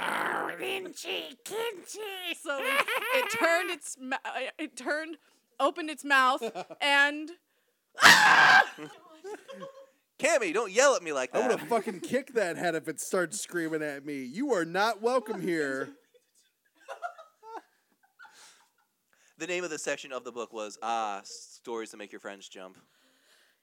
Kinchy, 0.59 1.35
kinchy. 1.43 1.97
So 2.41 2.57
it, 2.59 2.85
it 3.15 3.31
turned 3.39 3.69
its 3.71 3.97
ma- 3.99 4.17
uh, 4.25 4.49
it 4.57 4.75
turned 4.75 5.17
opened 5.59 5.89
its 5.89 6.03
mouth 6.03 6.41
and 6.81 7.31
Cammy, 10.19 10.53
don't 10.53 10.71
yell 10.71 10.95
at 10.95 11.03
me 11.03 11.13
like 11.13 11.31
that. 11.31 11.39
I 11.39 11.41
would 11.47 11.51
that. 11.51 11.59
have 11.59 11.67
fucking 11.69 11.99
kicked 12.01 12.35
that 12.35 12.57
head 12.57 12.75
if 12.75 12.87
it 12.87 12.99
started 13.01 13.33
screaming 13.33 13.81
at 13.81 14.05
me. 14.05 14.23
You 14.23 14.53
are 14.53 14.65
not 14.65 15.01
welcome 15.01 15.41
here. 15.41 15.89
The 19.37 19.47
name 19.47 19.63
of 19.63 19.71
the 19.71 19.79
section 19.79 20.11
of 20.11 20.23
the 20.23 20.31
book 20.31 20.53
was 20.53 20.77
Ah, 20.83 21.21
Stories 21.23 21.89
to 21.91 21.97
Make 21.97 22.11
Your 22.11 22.19
Friends 22.19 22.47
Jump. 22.47 22.77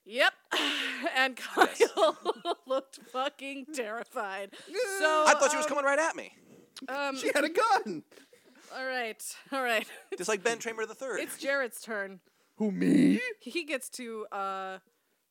Yep, 0.08 0.32
and 1.16 1.36
Kyle 1.36 2.16
looked 2.66 2.98
fucking 3.12 3.66
terrified. 3.74 4.50
So 4.98 5.24
I 5.26 5.34
thought 5.38 5.50
she 5.50 5.56
was 5.56 5.66
um, 5.66 5.70
coming 5.70 5.84
right 5.84 5.98
at 5.98 6.16
me. 6.16 6.32
Um, 6.88 7.16
She 7.16 7.30
had 7.34 7.44
a 7.44 7.48
gun. 7.48 8.02
all 8.76 8.86
right, 8.86 9.22
all 9.52 9.62
right. 9.62 9.86
Just 10.16 10.28
like 10.28 10.42
Ben 10.42 10.58
Tramer 10.58 10.86
the 10.88 10.94
third. 10.94 11.20
It's 11.20 11.38
Jarrett's 11.38 11.80
turn. 11.80 12.20
Who 12.56 12.70
me? 12.72 13.20
He 13.40 13.64
gets 13.64 13.88
to 13.90 14.26
uh, 14.32 14.78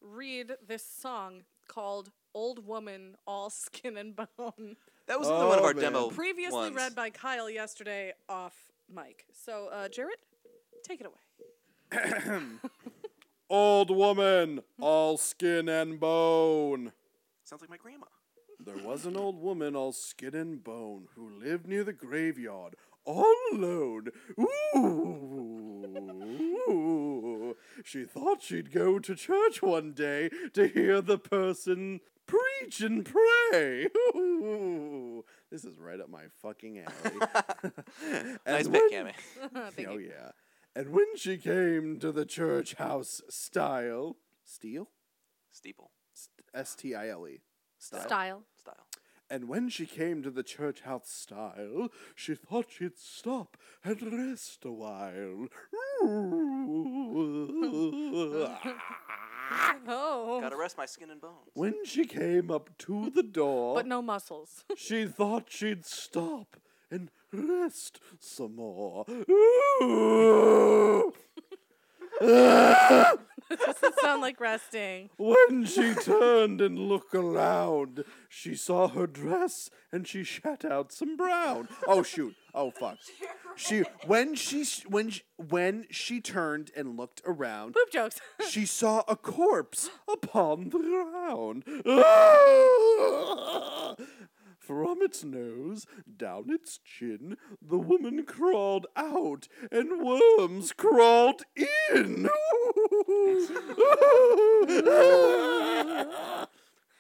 read 0.01 0.53
this 0.65 0.85
song 0.85 1.43
called 1.67 2.11
"Old 2.33 2.65
Woman, 2.65 3.15
All 3.25 3.49
Skin 3.49 3.97
and 3.97 4.15
Bone." 4.15 4.75
that 5.07 5.19
was 5.19 5.27
another 5.27 5.47
one 5.47 5.57
of 5.57 5.63
Oh, 5.63 5.67
our 5.67 5.73
man. 5.73 5.83
demo 5.83 6.09
Previously 6.09 6.55
ones. 6.57 6.75
read 6.75 6.95
by 6.95 7.09
Kyle 7.09 7.49
yesterday 7.49 8.13
off 8.29 8.53
mic. 8.93 9.25
So, 9.33 9.69
uh, 9.71 9.87
Jarrett, 9.89 10.19
take 10.85 11.01
it 11.01 11.07
away. 11.07 11.15
Old 13.49 13.89
woman, 13.89 14.61
all 14.79 15.17
skin 15.17 15.69
and 15.69 15.99
bone. 15.99 16.91
Sounds 17.45 17.61
like 17.61 17.69
my 17.69 17.77
grandma. 17.77 18.07
There 18.59 18.77
was 18.77 19.05
an 19.05 19.15
old 19.15 19.41
woman, 19.41 19.73
all 19.75 19.93
skin 19.93 20.35
and 20.35 20.61
bone, 20.63 21.07
who 21.15 21.29
lived 21.29 21.65
near 21.67 21.85
the 21.85 21.93
graveyard, 21.93 22.75
all 23.05 23.33
alone. 23.53 24.09
Ooh. 24.75 25.15
She 27.85 28.03
thought 28.03 28.41
she'd 28.41 28.73
go 28.73 28.99
to 28.99 29.15
church 29.15 29.61
one 29.61 29.93
day 29.93 30.29
to 30.53 30.67
hear 30.67 30.99
the 30.99 31.17
person 31.17 32.01
preach 32.25 32.81
and 32.81 33.05
pray. 33.05 33.87
Ooh. 34.15 35.23
This 35.49 35.63
is 35.63 35.79
right 35.79 36.01
up 36.01 36.09
my 36.09 36.23
fucking 36.41 36.79
alley. 36.79 37.15
Nice 38.45 38.67
bit, 38.67 38.91
Cammy. 38.91 39.13
Thank 39.71 39.87
oh 39.87 39.97
you. 39.97 40.09
yeah. 40.09 40.31
And 40.77 40.91
when 40.91 41.17
she 41.17 41.37
came 41.37 41.97
to 42.01 42.11
the 42.11 42.23
church 42.23 42.75
house 42.75 43.19
style, 43.29 44.17
steel, 44.45 44.89
Steeple. 45.49 45.89
S 46.53 46.75
T 46.75 46.93
I 46.93 47.09
L 47.09 47.27
E, 47.27 47.39
style. 47.79 48.01
Style. 48.03 48.43
Style. 48.55 48.85
And 49.27 49.49
when 49.49 49.69
she 49.69 49.87
came 49.87 50.21
to 50.21 50.29
the 50.29 50.43
church 50.43 50.81
house 50.81 51.09
style, 51.09 51.89
she 52.13 52.35
thought 52.35 52.67
she'd 52.69 52.99
stop 52.99 53.57
and 53.83 53.99
rest 54.13 54.65
a 54.65 54.71
while. 54.71 55.47
Oh. 59.89 60.39
Gotta 60.41 60.57
rest 60.57 60.77
my 60.77 60.85
skin 60.85 61.09
and 61.09 61.21
bones. 61.21 61.49
when 61.53 61.85
she 61.85 62.05
came 62.05 62.51
up 62.51 62.69
to 62.79 63.09
the 63.09 63.23
door, 63.23 63.75
But 63.75 63.87
no 63.87 64.01
muscles. 64.01 64.65
she 64.75 65.05
thought 65.05 65.45
she'd 65.47 65.85
stop 65.85 66.57
and 66.91 67.09
rest 67.33 67.99
some 68.19 68.55
more. 68.55 69.05
Doesn't 73.49 73.99
sound 74.01 74.21
like 74.21 74.39
resting. 74.39 75.09
When 75.17 75.65
she 75.65 75.93
turned 75.93 76.61
and 76.61 76.77
looked 76.77 77.13
around, 77.13 78.03
she 78.27 78.55
saw 78.55 78.87
her 78.89 79.07
dress 79.07 79.69
and 79.91 80.07
she 80.07 80.23
shat 80.23 80.65
out 80.65 80.91
some 80.91 81.15
brown. 81.15 81.69
Oh 81.87 82.03
shoot! 82.03 82.35
Oh 82.53 82.71
fuck! 82.71 82.97
She 83.55 83.83
when 84.05 84.35
she 84.35 84.65
when 84.87 85.09
she, 85.09 85.21
when 85.37 85.85
she 85.89 86.19
turned 86.19 86.71
and 86.75 86.97
looked 86.97 87.21
around, 87.25 87.73
Poop 87.73 87.91
jokes. 87.91 88.19
she 88.49 88.65
saw 88.65 89.03
a 89.07 89.15
corpse 89.15 89.89
upon 90.11 90.69
the 90.69 90.79
ground. 90.79 91.63
Ah! 91.87 93.95
From 94.67 95.01
its 95.01 95.23
nose 95.23 95.85
down 96.17 96.49
its 96.49 96.77
chin, 96.79 97.37
the 97.61 97.77
woman 97.77 98.25
crawled 98.25 98.85
out, 98.97 99.47
and 99.71 100.01
worms 100.03 100.73
crawled 100.73 101.43
in. 101.55 102.23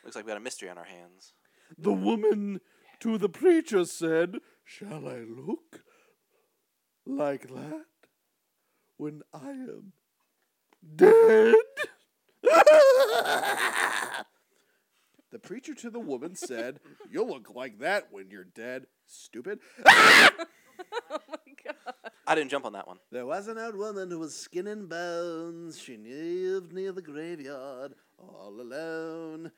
Looks 0.01 0.15
like 0.15 0.25
we 0.25 0.29
got 0.29 0.37
a 0.37 0.39
mystery 0.39 0.69
on 0.69 0.77
our 0.77 0.85
hands. 0.85 1.33
the 1.77 1.91
woman 1.91 2.61
to 3.01 3.17
the 3.17 3.27
preacher 3.27 3.83
said, 3.83 4.37
Shall 4.63 5.05
I 5.05 5.25
look 5.27 5.81
like 7.05 7.49
that 7.49 7.85
when 8.95 9.23
I 9.33 9.49
am 9.49 9.91
dead? 10.95 11.55
the 15.31 15.39
preacher 15.39 15.73
to 15.75 15.89
the 15.89 15.99
woman 15.99 16.35
said, 16.35 16.79
You'll 17.11 17.27
look 17.27 17.53
like 17.53 17.79
that 17.79 18.07
when 18.11 18.29
you're 18.29 18.43
dead, 18.45 18.85
stupid. 19.07 19.59
oh 19.85 20.29
my 21.09 21.37
god. 21.65 21.75
I 22.25 22.35
didn't 22.35 22.51
jump 22.51 22.65
on 22.65 22.73
that 22.73 22.87
one. 22.87 22.97
There 23.11 23.25
was 23.25 23.47
an 23.47 23.57
old 23.57 23.75
woman 23.75 24.09
who 24.11 24.19
was 24.19 24.35
skin 24.35 24.67
and 24.67 24.89
bones. 24.89 25.79
She 25.79 25.97
lived 25.97 26.73
near 26.73 26.91
the 26.91 27.01
graveyard, 27.01 27.93
all 28.19 28.57
alone. 28.59 29.51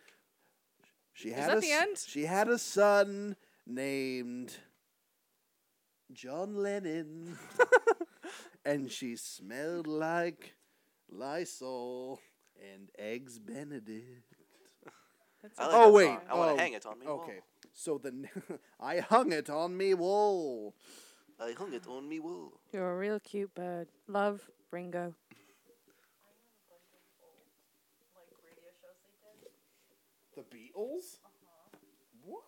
She 1.14 1.32
had 1.32 1.50
that 1.50 1.58
a 1.58 1.62
the 1.62 1.72
s- 1.72 1.82
end? 1.82 1.98
She 2.08 2.26
had 2.26 2.48
a 2.48 2.58
son 2.58 3.36
named 3.68 4.56
John 6.14 6.56
Lennon, 6.56 7.38
and 8.66 8.92
she 8.92 9.16
smelled 9.16 9.88
like 9.88 10.56
Lysol 11.10 12.20
and 12.74 12.90
eggs 12.98 13.40
Benedict. 13.40 14.29
That's 15.42 15.60
I 15.60 15.64
a 15.64 15.68
like 15.68 15.76
Oh 15.76 15.86
that 15.86 15.94
wait, 15.94 16.06
song. 16.08 16.22
I 16.30 16.36
want 16.36 16.52
oh, 16.52 16.56
to 16.56 16.62
hang 16.62 16.74
it 16.74 16.86
on 16.86 17.00
me. 17.00 17.06
wall. 17.06 17.22
Okay, 17.22 17.40
so 17.74 17.98
the 17.98 18.28
I 18.80 19.00
hung 19.00 19.32
it 19.32 19.50
on 19.50 19.78
me 19.78 19.94
wall. 19.94 20.76
I 21.40 21.54
hung 21.58 21.74
it 21.74 21.88
on 21.88 22.08
me 22.08 22.20
wall. 22.20 22.60
You're 22.74 22.92
a 22.92 22.98
real 22.98 23.20
cute 23.20 23.54
bird. 23.56 23.88
Love, 24.08 24.50
Ringo. 24.72 25.16
The 30.36 30.42
Beatles? 30.42 31.18
What? 32.24 32.44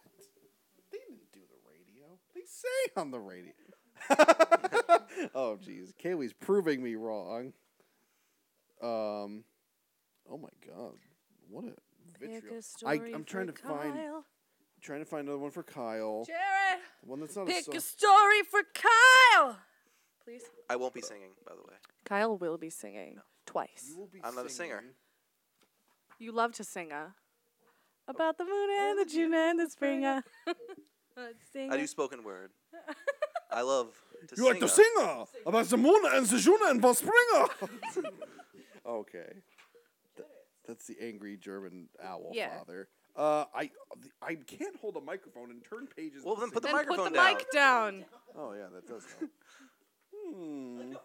They 0.91 0.97
didn't 0.97 1.31
do 1.33 1.39
the 1.41 1.69
radio. 1.69 2.17
They 2.33 2.41
sang 2.45 3.03
on 3.03 3.11
the 3.11 3.19
radio. 3.19 3.53
oh, 5.35 5.57
jeez. 5.61 5.93
Kayleigh's 5.97 6.33
proving 6.33 6.81
me 6.83 6.95
wrong. 6.95 7.53
Um. 8.81 9.43
Oh 10.29 10.37
my 10.37 10.49
God. 10.65 10.93
What 11.49 11.65
a 11.65 11.67
Pick 11.67 11.90
vitriol. 12.27 12.57
a 12.57 12.61
story 12.61 13.13
I'm 13.13 13.23
trying 13.23 13.47
for 13.47 13.53
to 13.53 13.61
find 13.67 13.95
trying 14.81 14.99
to 14.99 15.05
find 15.05 15.23
another 15.27 15.39
one 15.39 15.51
for 15.51 15.63
Kyle. 15.63 16.23
Jarrett, 16.25 16.81
One 17.05 17.19
that's 17.19 17.35
not 17.35 17.43
a 17.43 17.45
pick 17.47 17.65
song. 17.65 17.75
a 17.75 17.81
story 17.81 18.41
for 18.49 18.61
Kyle. 18.73 19.57
Please. 20.25 20.43
I 20.69 20.75
won't 20.75 20.93
be 20.93 21.01
singing, 21.01 21.31
by 21.47 21.53
the 21.55 21.61
way. 21.61 21.75
Kyle 22.05 22.37
will 22.37 22.57
be 22.57 22.69
singing 22.69 23.17
twice. 23.45 23.85
You 23.89 23.97
will 23.99 24.07
be 24.07 24.19
I'm 24.23 24.35
not 24.35 24.45
a 24.45 24.49
singer. 24.49 24.77
singing. 24.79 24.93
You 26.19 26.31
love 26.31 26.53
to 26.53 26.63
sing, 26.63 26.91
uh, 26.91 27.09
about 28.07 28.37
the 28.37 28.45
moon 28.45 28.69
and 28.79 28.99
the 28.99 29.05
June 29.05 29.33
and 29.33 29.59
the 29.59 29.69
spring. 29.69 30.05
uh. 30.05 30.21
Sing 31.51 31.71
I 31.71 31.77
do 31.77 31.85
spoken 31.87 32.23
word. 32.23 32.51
I 33.51 33.61
love 33.63 33.89
to 34.29 34.35
You 34.37 34.45
like 34.45 34.59
the 34.61 34.67
sing. 34.69 34.85
singer 34.97 35.25
about 35.45 35.65
the 35.67 35.77
moon 35.77 36.01
and 36.13 36.25
the 36.25 36.39
Juna 36.39 36.65
and 36.69 36.81
the 36.81 36.93
Springer. 36.93 37.47
okay, 38.85 39.25
Th- 39.33 39.43
that's 40.67 40.87
the 40.87 40.95
angry 41.01 41.37
German 41.37 41.89
owl 42.03 42.31
Yeah. 42.33 42.57
father. 42.57 42.87
Uh, 43.15 43.45
I 43.53 43.71
I 44.21 44.35
can't 44.35 44.75
hold 44.77 44.95
a 44.95 45.01
microphone 45.01 45.51
and 45.51 45.63
turn 45.63 45.87
pages. 45.87 46.23
Well, 46.23 46.35
at 46.35 46.39
then 46.41 46.51
put 46.51 46.63
the 46.63 46.69
same- 46.69 46.77
Then 46.77 46.85
put 46.87 46.95
the 46.95 47.03
microphone 47.03 47.13
down. 47.13 47.33
mic 47.37 47.51
down. 47.51 48.05
Oh 48.35 48.53
yeah, 48.53 48.67
that 48.73 48.87
does 48.87 49.05
help. 49.19 49.31
Hmm. 50.13 50.93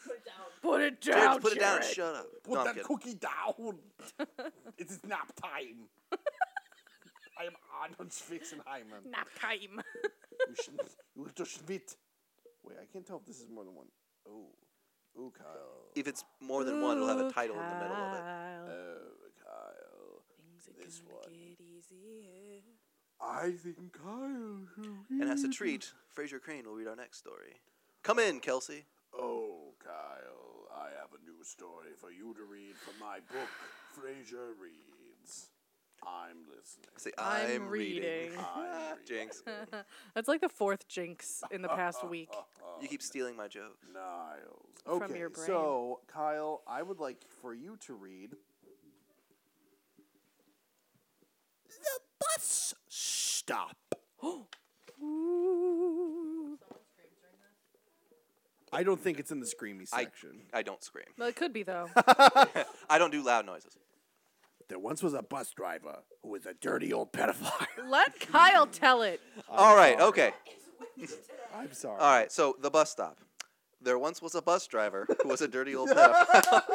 Put 0.00 0.12
it 0.12 0.24
down. 0.24 0.50
Put 0.60 0.82
it 0.82 1.00
Jarrett, 1.00 1.22
down. 1.22 1.34
just 1.34 1.42
put 1.42 1.52
it 1.52 1.60
down 1.60 1.76
and 1.76 1.82
Jarrett. 1.84 1.94
shut 1.94 2.14
up. 2.14 2.26
Put 2.44 2.52
no, 2.54 2.58
I'm 2.60 2.64
that 2.66 2.74
kidding. 2.74 2.86
cookie 2.86 3.14
down. 3.14 3.78
it 4.78 4.90
is 4.90 5.00
nap 5.04 5.32
time. 5.40 5.88
I 7.38 7.44
am 7.44 7.52
Arnold 7.80 8.10
Schwarzenegger. 8.10 9.04
Nap 9.10 9.28
time. 9.40 9.80
You 10.48 10.54
should, 10.62 10.74
you 11.14 11.22
will 11.22 11.30
just 11.34 11.52
schmidt. 11.64 11.96
Wait, 12.64 12.76
I 12.82 12.86
can't 12.92 13.06
tell 13.06 13.18
if 13.18 13.24
this 13.24 13.40
is 13.40 13.48
more 13.48 13.64
than 13.64 13.74
one. 13.74 13.86
Oh, 14.28 14.46
oh, 15.18 15.32
Kyle. 15.36 15.90
If 15.94 16.06
it's 16.06 16.24
more 16.40 16.64
than 16.64 16.80
one, 16.82 16.96
it'll 16.96 17.08
have 17.08 17.18
a 17.20 17.26
Ooh, 17.26 17.30
title 17.30 17.56
in 17.56 17.62
the 17.62 17.76
middle 17.76 17.96
of 17.96 18.14
it. 18.14 18.22
Oh, 18.22 18.96
Kyle. 19.44 20.22
Things 20.36 20.68
are 20.68 20.84
this 20.84 21.00
gonna 21.00 21.14
one. 21.14 21.28
get 21.32 21.60
easier. 21.60 22.62
I 23.20 23.50
think 23.50 23.92
Kyle 23.92 24.60
should 24.76 25.20
And 25.20 25.24
as 25.30 25.42
a 25.42 25.48
read- 25.48 25.52
treat, 25.54 25.92
Frasier 26.16 26.40
Crane 26.40 26.66
will 26.66 26.74
read 26.74 26.86
our 26.88 26.96
next 26.96 27.18
story. 27.18 27.56
Come 28.02 28.18
in, 28.20 28.38
Kelsey. 28.40 28.84
Oh, 29.12 29.72
Kyle, 29.84 30.68
I 30.76 30.90
have 31.00 31.10
a 31.12 31.24
new 31.24 31.42
story 31.42 31.94
for 31.96 32.10
you 32.12 32.34
to 32.34 32.44
read 32.44 32.76
from 32.76 32.94
my 33.00 33.18
book, 33.32 33.48
Fraser 33.94 34.54
Reads. 34.60 35.48
I'm 36.06 36.46
listening. 36.48 36.86
Say, 36.96 37.10
I'm 37.18 37.62
I'm, 37.62 37.68
reading." 37.68 38.30
Ah, 38.38 38.92
Jinx. 39.06 39.42
That's 40.14 40.28
like 40.28 40.40
the 40.40 40.48
fourth 40.48 40.86
jinx 40.86 41.42
in 41.50 41.60
the 41.60 41.68
past 41.68 42.04
week. 42.08 42.30
You 42.80 42.86
keep 42.86 43.02
stealing 43.02 43.34
my 43.36 43.48
jokes. 43.48 43.84
Niles. 44.88 44.98
From 44.98 45.10
Okay, 45.10 45.18
your 45.20 45.30
brain. 45.30 45.46
so 45.46 46.00
Kyle, 46.08 46.62
I 46.66 46.82
would 46.82 46.98
like 46.98 47.18
for 47.42 47.54
you 47.54 47.76
to 47.86 47.94
read. 47.94 48.30
The 51.68 52.00
bus 52.20 52.74
stop. 52.88 53.76
I 58.70 58.82
don't 58.82 59.00
think 59.00 59.18
it's 59.18 59.30
in 59.30 59.40
the 59.40 59.46
screamy 59.46 59.88
section. 59.88 60.40
I 60.52 60.62
don't 60.62 60.82
scream. 60.84 61.06
Well, 61.16 61.28
it 61.28 61.36
could 61.36 61.52
be 61.52 61.62
though. 61.62 61.88
I 61.96 62.98
don't 62.98 63.10
do 63.12 63.22
loud 63.24 63.46
noises. 63.46 63.78
There 64.68 64.78
once 64.78 65.02
was 65.02 65.14
a 65.14 65.22
bus 65.22 65.50
driver 65.52 66.00
who 66.22 66.28
was 66.30 66.44
a 66.44 66.52
dirty 66.52 66.92
old 66.92 67.12
pedophile. 67.12 67.66
Let 67.88 68.20
Kyle 68.20 68.66
tell 68.66 69.00
it. 69.02 69.20
All 69.48 69.74
right, 69.74 69.98
okay. 69.98 70.32
I'm 71.56 71.72
sorry. 71.72 71.98
All 71.98 72.12
right, 72.14 72.30
so 72.30 72.56
the 72.60 72.68
bus 72.68 72.90
stop. 72.90 73.18
There 73.80 73.98
once 73.98 74.20
was 74.20 74.34
a 74.34 74.42
bus 74.42 74.66
driver 74.66 75.06
who 75.22 75.28
was 75.28 75.40
a 75.40 75.48
dirty 75.48 75.74
old 75.74 75.90
pedophile. 75.90 76.62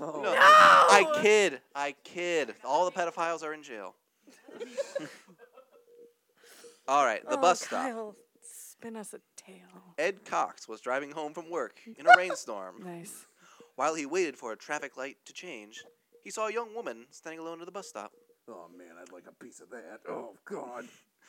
Oh. 0.00 0.20
no, 0.22 0.32
I 0.32 1.20
kid. 1.22 1.60
I 1.74 1.96
kid. 2.04 2.54
All 2.64 2.84
the 2.84 2.92
pedophiles 2.92 3.42
are 3.42 3.52
in 3.52 3.64
jail. 3.64 3.96
All 6.88 7.04
right, 7.04 7.22
the 7.28 7.36
oh, 7.36 7.40
bus 7.40 7.60
stop. 7.60 7.82
Kyle, 7.82 8.16
spin 8.40 8.96
us 8.96 9.12
a 9.12 9.20
tale. 9.36 9.94
Ed 9.98 10.24
Cox 10.24 10.68
was 10.68 10.80
driving 10.80 11.10
home 11.10 11.34
from 11.34 11.50
work 11.50 11.80
in 11.98 12.06
a 12.06 12.16
rainstorm. 12.16 12.76
Nice. 12.84 13.26
While 13.76 13.94
he 13.94 14.06
waited 14.06 14.36
for 14.36 14.52
a 14.52 14.56
traffic 14.56 14.96
light 14.96 15.18
to 15.26 15.32
change, 15.32 15.84
he 16.24 16.30
saw 16.30 16.48
a 16.48 16.52
young 16.52 16.74
woman 16.74 17.06
standing 17.10 17.38
alone 17.38 17.60
at 17.60 17.66
the 17.66 17.72
bus 17.72 17.88
stop. 17.88 18.12
Oh 18.48 18.68
man, 18.76 18.96
I'd 19.00 19.12
like 19.12 19.26
a 19.28 19.44
piece 19.44 19.60
of 19.60 19.70
that. 19.70 20.00
Oh 20.08 20.34
God, 20.44 20.86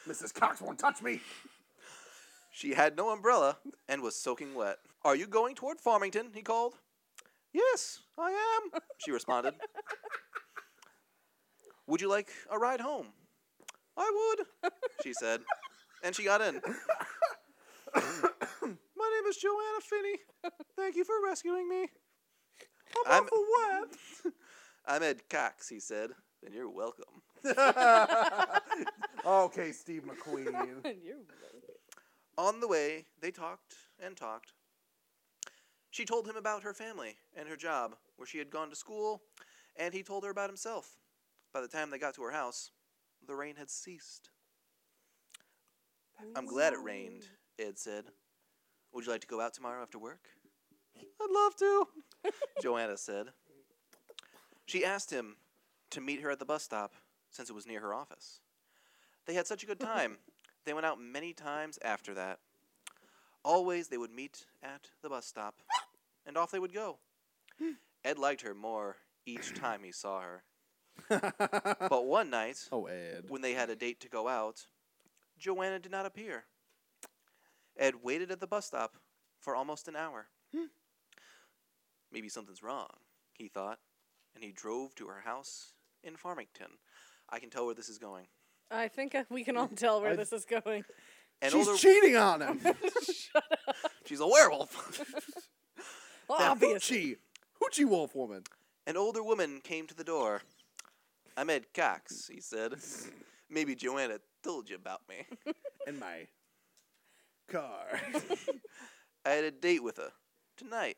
Mrs. 0.07 0.33
Cox 0.33 0.61
won't 0.61 0.79
touch 0.79 1.01
me. 1.01 1.21
She 2.59 2.73
had 2.73 2.97
no 2.97 3.09
umbrella 3.11 3.57
and 3.87 4.01
was 4.01 4.17
soaking 4.17 4.53
wet. 4.53 4.79
Are 5.05 5.15
you 5.15 5.27
going 5.27 5.55
toward 5.55 5.79
Farmington? 5.79 6.31
he 6.33 6.41
called. 6.41 6.73
Yes, 7.53 7.99
I 8.17 8.31
am, 8.31 8.81
she 8.97 9.11
responded. 9.11 9.53
Would 11.87 12.01
you 12.01 12.09
like 12.09 12.27
a 12.51 12.59
ride 12.59 12.81
home? 12.81 13.13
I 13.95 14.11
would, 14.13 14.71
she 15.01 15.13
said. 15.13 15.39
And 16.03 16.13
she 16.13 16.25
got 16.25 16.41
in. 16.41 16.55
My 17.95 18.01
name 18.03 19.29
is 19.29 19.37
Joanna 19.37 19.79
Finney. 19.81 20.17
Thank 20.75 20.97
you 20.97 21.05
for 21.05 21.15
rescuing 21.25 21.69
me. 21.69 21.87
I'm, 23.07 23.25
For 23.25 23.39
what? 23.39 23.95
I'm 24.85 25.01
Ed 25.01 25.21
Cox, 25.29 25.69
he 25.69 25.79
said. 25.79 26.09
And 26.45 26.53
you're 26.53 26.69
welcome. 26.69 27.21
okay, 29.25 29.71
Steve 29.71 30.03
McQueen. 30.03 30.51
You're 31.05 31.15
On 32.39 32.61
the 32.61 32.69
way, 32.69 33.03
they 33.19 33.31
talked 33.31 33.75
and 34.01 34.15
talked. 34.15 34.53
She 35.91 36.05
told 36.05 36.25
him 36.25 36.37
about 36.37 36.63
her 36.63 36.73
family 36.73 37.17
and 37.35 37.49
her 37.49 37.57
job, 37.57 37.97
where 38.15 38.25
she 38.25 38.37
had 38.37 38.49
gone 38.49 38.69
to 38.69 38.77
school, 38.77 39.23
and 39.75 39.93
he 39.93 40.03
told 40.03 40.23
her 40.23 40.29
about 40.29 40.49
himself. 40.49 40.95
By 41.53 41.59
the 41.59 41.67
time 41.67 41.89
they 41.89 41.97
got 41.99 42.15
to 42.15 42.21
her 42.21 42.31
house, 42.31 42.71
the 43.27 43.35
rain 43.35 43.57
had 43.57 43.69
ceased. 43.69 44.29
I'm 46.33 46.45
glad 46.45 46.71
it 46.71 46.79
rained, 46.81 47.23
Ed 47.59 47.77
said. 47.77 48.05
Would 48.93 49.05
you 49.05 49.11
like 49.11 49.21
to 49.21 49.27
go 49.27 49.41
out 49.41 49.53
tomorrow 49.53 49.81
after 49.81 49.99
work? 49.99 50.29
I'd 50.95 51.29
love 51.29 51.57
to, 51.57 51.87
Joanna 52.61 52.95
said. 52.95 53.33
She 54.65 54.85
asked 54.85 55.11
him 55.11 55.35
to 55.89 55.99
meet 55.99 56.21
her 56.21 56.31
at 56.31 56.39
the 56.39 56.45
bus 56.45 56.63
stop 56.63 56.93
since 57.31 57.49
it 57.49 57.53
was 57.53 57.67
near 57.67 57.81
her 57.81 57.93
office. 57.93 58.39
They 59.25 59.33
had 59.33 59.45
such 59.45 59.61
a 59.61 59.65
good 59.65 59.81
time. 59.81 60.19
They 60.65 60.73
went 60.73 60.85
out 60.85 60.99
many 60.99 61.33
times 61.33 61.79
after 61.83 62.13
that. 62.13 62.39
Always 63.43 63.87
they 63.87 63.97
would 63.97 64.11
meet 64.11 64.45
at 64.61 64.89
the 65.01 65.09
bus 65.09 65.25
stop, 65.25 65.55
and 66.25 66.37
off 66.37 66.51
they 66.51 66.59
would 66.59 66.73
go. 66.73 66.99
Ed 68.03 68.17
liked 68.17 68.41
her 68.41 68.53
more 68.53 68.97
each 69.25 69.53
time 69.59 69.81
he 69.83 69.91
saw 69.91 70.21
her. 70.21 70.43
But 71.89 72.05
one 72.05 72.29
night, 72.29 72.67
oh, 72.71 72.85
Ed. 72.85 73.25
when 73.29 73.41
they 73.41 73.53
had 73.53 73.69
a 73.69 73.75
date 73.75 74.01
to 74.01 74.09
go 74.09 74.27
out, 74.27 74.65
Joanna 75.37 75.79
did 75.79 75.91
not 75.91 76.05
appear. 76.05 76.43
Ed 77.77 78.03
waited 78.03 78.31
at 78.31 78.41
the 78.41 78.47
bus 78.47 78.65
stop 78.65 78.97
for 79.39 79.55
almost 79.55 79.87
an 79.87 79.95
hour. 79.95 80.27
Hmm. 80.53 80.65
Maybe 82.11 82.27
something's 82.27 82.61
wrong, 82.61 82.89
he 83.33 83.47
thought, 83.47 83.79
and 84.35 84.43
he 84.43 84.51
drove 84.51 84.93
to 84.95 85.07
her 85.07 85.21
house 85.21 85.73
in 86.03 86.17
Farmington. 86.17 86.71
I 87.29 87.39
can 87.39 87.49
tell 87.49 87.65
where 87.65 87.75
this 87.75 87.89
is 87.89 87.97
going. 87.97 88.27
I 88.71 88.87
think 88.87 89.15
uh, 89.15 89.23
we 89.29 89.43
can 89.43 89.57
all 89.57 89.67
tell 89.67 90.01
where 90.01 90.11
I- 90.11 90.15
this 90.15 90.31
is 90.33 90.45
going. 90.45 90.83
An 91.41 91.51
She's 91.51 91.67
older, 91.67 91.79
cheating 91.79 92.17
on 92.17 92.41
him. 92.41 92.59
Shut 93.13 93.43
up. 93.67 93.75
She's 94.05 94.19
a 94.19 94.27
werewolf. 94.27 95.01
Obviously. 96.29 97.15
Hoochie, 97.61 97.83
Hoochie 97.85 97.85
Wolf 97.89 98.13
woman. 98.13 98.43
An 98.85 98.97
older 98.97 99.23
woman 99.23 99.61
came 99.63 99.87
to 99.87 99.95
the 99.95 100.03
door. 100.03 100.41
I'm 101.37 101.49
Ed 101.49 101.67
Cox, 101.73 102.27
he 102.27 102.41
said. 102.41 102.73
Maybe 103.49 103.73
Joanna 103.73 104.19
told 104.43 104.69
you 104.69 104.75
about 104.75 105.01
me. 105.07 105.25
In 105.87 105.97
my 105.97 106.27
car. 107.47 107.99
I 109.25 109.29
had 109.29 109.43
a 109.45 109.51
date 109.51 109.81
with 109.83 109.95
her 109.97 110.11
tonight. 110.57 110.97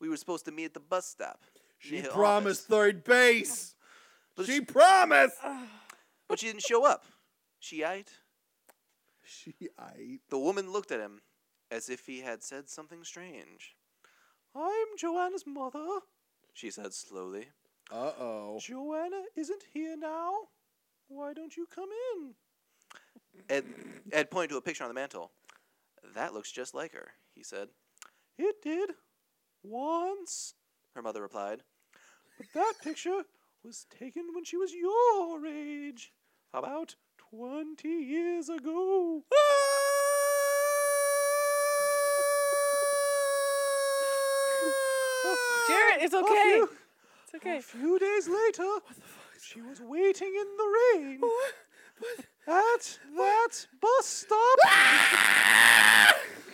We 0.00 0.08
were 0.08 0.16
supposed 0.16 0.46
to 0.46 0.50
meet 0.52 0.64
at 0.66 0.74
the 0.74 0.80
bus 0.80 1.06
stop. 1.06 1.40
She 1.78 2.02
promised 2.02 2.62
office, 2.62 2.66
third 2.66 3.04
base. 3.04 3.76
But 4.36 4.46
she 4.46 4.54
she- 4.56 4.60
promised. 4.62 5.36
But 6.30 6.38
she 6.38 6.46
didn't 6.46 6.62
show 6.62 6.86
up. 6.86 7.04
She 7.58 7.82
ate. 7.82 8.10
She 9.24 9.54
ate. 9.98 10.20
The 10.30 10.38
woman 10.38 10.72
looked 10.72 10.92
at 10.92 11.00
him 11.00 11.20
as 11.70 11.90
if 11.90 12.06
he 12.06 12.20
had 12.20 12.42
said 12.42 12.68
something 12.68 13.04
strange. 13.04 13.76
I'm 14.54 14.96
Joanna's 14.98 15.44
mother, 15.46 16.00
she 16.54 16.70
said 16.70 16.94
slowly. 16.94 17.48
Uh 17.92 18.12
oh. 18.18 18.58
Joanna 18.60 19.22
isn't 19.36 19.64
here 19.72 19.96
now. 19.96 20.32
Why 21.08 21.32
don't 21.32 21.56
you 21.56 21.66
come 21.72 21.88
in? 22.14 22.34
Ed, 23.48 23.64
Ed 24.12 24.30
pointed 24.30 24.50
to 24.50 24.56
a 24.56 24.62
picture 24.62 24.84
on 24.84 24.90
the 24.90 24.94
mantel. 24.94 25.32
That 26.14 26.32
looks 26.32 26.50
just 26.50 26.74
like 26.74 26.92
her, 26.92 27.08
he 27.34 27.42
said. 27.42 27.68
It 28.38 28.62
did. 28.62 28.90
Once, 29.62 30.54
her 30.94 31.02
mother 31.02 31.22
replied. 31.22 31.62
But 32.38 32.46
that 32.54 32.74
picture 32.82 33.22
was 33.64 33.86
taken 33.98 34.28
when 34.34 34.44
she 34.44 34.56
was 34.56 34.72
your 34.72 35.46
age. 35.46 36.12
About 36.52 36.96
20 37.30 37.88
years 37.88 38.48
ago. 38.48 39.22
Jarrett, 45.68 46.02
it's 46.02 46.14
okay. 46.14 46.64
It's 47.24 47.34
okay. 47.36 47.58
A 47.58 47.62
few 47.62 47.98
days 48.00 48.26
later, 48.26 48.66
she 49.40 49.62
was 49.62 49.80
waiting 49.80 50.34
in 50.34 50.56
the 50.56 50.64
rain 50.98 51.20
at 52.48 52.98
that 53.16 53.66
bus 53.80 54.06
stop. 54.06 54.58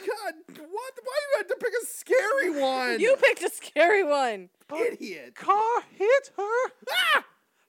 God, 0.06 0.35
what? 0.59 0.94
Why 1.04 1.18
you 1.32 1.38
had 1.38 1.48
to 1.48 1.56
pick 1.59 1.72
a 1.72 1.87
scary 1.87 2.50
one? 2.61 3.00
You 3.00 3.16
picked 3.16 3.42
a 3.42 3.48
scary 3.48 4.04
one. 4.04 4.50
idiot. 4.78 5.35
Car 5.37 5.82
hit 5.96 6.32
her, 6.37 6.70
ah! 6.90 7.24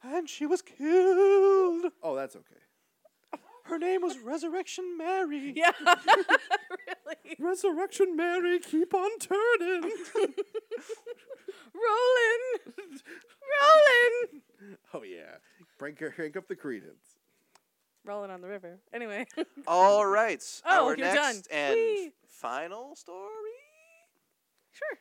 And 0.10 0.30
she 0.30 0.46
was 0.46 0.62
killed. 0.62 1.92
Oh, 2.02 2.16
that's 2.16 2.36
okay. 2.36 3.42
Her 3.64 3.78
name 3.78 4.02
was 4.02 4.18
Resurrection 4.20 4.98
Mary. 4.98 5.54
Yeah. 5.56 5.72
really. 5.86 7.36
Resurrection 7.40 8.16
Mary, 8.16 8.60
keep 8.60 8.94
on 8.94 9.10
turning. 9.20 9.92
Rolling. 11.74 12.42
Rolling. 13.62 14.42
oh 14.94 15.04
yeah, 15.04 15.38
crank, 15.78 16.02
crank 16.16 16.38
up 16.38 16.48
the 16.48 16.56
Creedence. 16.56 17.18
Rolling 18.06 18.32
on 18.32 18.40
the 18.42 18.48
river. 18.48 18.80
Anyway. 18.94 19.26
All 19.68 20.06
right. 20.06 20.42
Oh, 20.66 20.86
our 20.86 20.96
you're 20.98 21.06
next 21.06 21.16
done. 21.16 21.42
and 21.52 21.76
Whee! 21.76 22.12
final 22.28 22.96
story. 22.96 23.52
sure. 24.72 24.98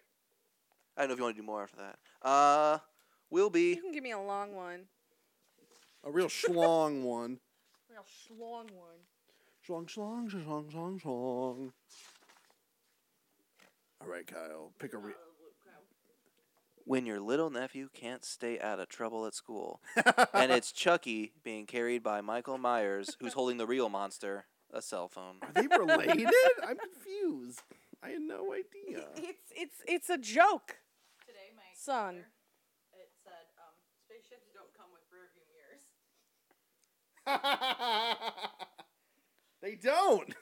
I 0.97 1.03
don't 1.03 1.09
know 1.09 1.13
if 1.15 1.19
you 1.19 1.25
want 1.25 1.37
to 1.37 1.43
do 1.43 1.47
more 1.47 1.63
after 1.63 1.77
that. 1.77 1.99
Uh, 2.29 2.79
will 3.31 3.51
be 3.51 3.75
You 3.75 3.83
can 3.83 3.93
give 3.93 4.03
me 4.03 4.11
a 4.13 4.19
long 4.19 4.55
one. 4.57 4.87
A 6.07 6.11
real 6.11 6.29
schlong 6.29 7.03
one. 7.03 7.41
Real 7.91 8.39
long 8.39 8.67
one. 8.73 9.01
Schlong, 9.67 9.87
schlong, 9.87 10.31
schlong, 10.31 10.71
schlong, 10.71 11.01
schlong. 11.03 11.73
All 14.01 14.09
right, 14.09 14.27
Kyle, 14.27 14.73
pick 14.79 14.95
a. 14.95 14.99
Re- 14.99 15.13
uh, 15.13 15.37
when 16.85 17.05
your 17.05 17.19
little 17.19 17.51
nephew 17.51 17.89
can't 17.93 18.25
stay 18.25 18.61
out 18.61 18.79
of 18.79 18.89
trouble 18.89 19.27
at 19.27 19.35
school, 19.35 19.81
and 20.33 20.53
it's 20.53 20.71
Chucky 20.71 21.33
being 21.43 21.67
carried 21.67 22.05
by 22.05 22.21
Michael 22.21 22.59
Myers, 22.59 23.17
who's 23.19 23.33
holding 23.33 23.57
the 23.57 23.67
real 23.67 23.89
monster, 23.89 24.47
a 24.73 24.81
cell 24.81 25.09
phone. 25.09 25.39
Are 25.43 25.51
they 25.53 25.67
related? 25.67 26.29
I'm 26.65 26.77
confused. 26.77 27.63
I 28.05 28.11
had 28.11 28.21
no 28.21 28.53
idea. 28.53 29.07
It's 29.17 29.51
it's 29.51 29.83
it's 29.89 30.11
a 30.11 30.19
joke. 30.19 30.77
Today, 31.27 31.51
my 31.57 31.63
Son. 31.75 31.97
calendar, 31.97 32.29
it 32.95 33.11
said 33.25 33.47
um, 33.59 33.75
they 39.63 39.75
don't. 39.75 40.35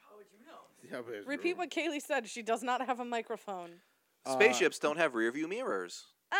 How 0.00 0.16
would 0.16 0.26
you 0.30 0.38
know? 0.46 0.60
Yeah, 0.90 1.00
but 1.04 1.14
it's 1.14 1.26
Repeat 1.26 1.56
what 1.56 1.70
Kayleigh 1.70 2.02
said. 2.02 2.28
She 2.28 2.42
does 2.42 2.62
not 2.62 2.84
have 2.86 3.00
a 3.00 3.04
microphone. 3.04 3.70
Uh, 4.26 4.34
Spaceships 4.34 4.78
don't 4.78 4.98
have 4.98 5.14
rear 5.14 5.32
view 5.32 5.48
mirrors. 5.48 6.06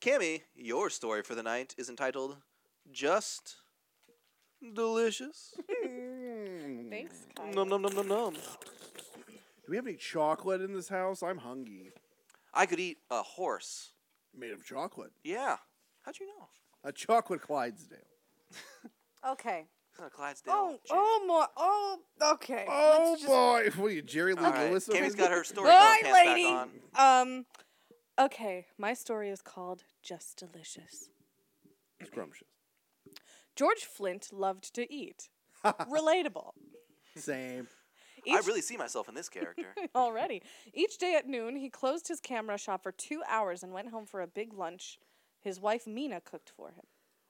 Cammy, 0.00 0.42
your 0.56 0.90
story 0.90 1.22
for 1.22 1.34
the 1.34 1.42
night 1.42 1.74
is 1.78 1.88
entitled 1.88 2.36
Just 2.90 3.56
Delicious. 4.74 5.54
Thanks, 6.90 7.26
Kyle. 7.36 7.52
Num 7.52 7.68
num 7.68 7.82
num 7.82 7.94
num 7.94 8.08
num. 8.08 8.34
Do 8.34 9.68
we 9.68 9.76
have 9.76 9.86
any 9.86 9.96
chocolate 9.96 10.60
in 10.60 10.72
this 10.72 10.88
house? 10.88 11.22
I'm 11.22 11.38
hungry. 11.38 11.92
I 12.54 12.66
could 12.66 12.80
eat 12.80 12.98
a 13.10 13.22
horse. 13.22 13.92
Made 14.34 14.52
of 14.52 14.64
chocolate. 14.64 15.12
Yeah. 15.22 15.56
How'd 16.02 16.18
you 16.20 16.26
know? 16.26 16.48
A 16.84 16.92
chocolate 16.92 17.40
Clydesdale. 17.42 17.98
Okay. 19.24 19.66
Uh, 20.02 20.08
Clydesdale. 20.08 20.52
Oh, 20.52 20.68
Jerry. 20.84 21.00
oh, 21.00 21.24
more. 21.28 21.46
Oh, 21.56 21.98
okay. 22.32 22.66
Oh 22.68 23.06
Let's 23.10 23.20
just- 23.22 23.28
boy! 23.32 23.68
What 23.76 23.86
are 23.86 23.94
you, 23.94 24.02
Jerry 24.02 24.34
Lee 24.34 24.42
All 24.44 24.50
right. 24.50 24.68
Lewis? 24.68 24.88
over 24.88 24.98
Cammy's 24.98 25.14
here? 25.14 25.22
got 25.28 25.30
her 25.30 25.44
story 25.44 25.68
Bye, 25.68 25.98
pants 26.02 26.18
back 26.96 26.98
on. 26.98 27.28
Um, 27.28 27.46
okay. 28.18 28.66
My 28.76 28.94
story 28.94 29.30
is 29.30 29.40
called 29.40 29.84
Just 30.02 30.38
Delicious. 30.38 31.08
Scrumptious. 32.04 32.48
George 33.54 33.84
Flint 33.84 34.32
loved 34.32 34.74
to 34.74 34.92
eat. 34.92 35.28
Relatable. 35.64 36.50
Same. 37.14 37.68
I 38.28 38.40
Each- 38.40 38.46
really 38.48 38.62
see 38.62 38.76
myself 38.76 39.08
in 39.08 39.14
this 39.14 39.28
character. 39.28 39.72
already. 39.94 40.42
Each 40.74 40.98
day 40.98 41.14
at 41.14 41.28
noon, 41.28 41.54
he 41.54 41.70
closed 41.70 42.08
his 42.08 42.18
camera 42.18 42.58
shop 42.58 42.82
for 42.82 42.90
two 42.90 43.22
hours 43.28 43.62
and 43.62 43.72
went 43.72 43.90
home 43.90 44.06
for 44.06 44.20
a 44.20 44.26
big 44.26 44.52
lunch. 44.52 44.98
His 45.42 45.60
wife 45.60 45.86
Mina 45.86 46.20
cooked 46.20 46.50
for 46.56 46.68
him. 46.68 46.84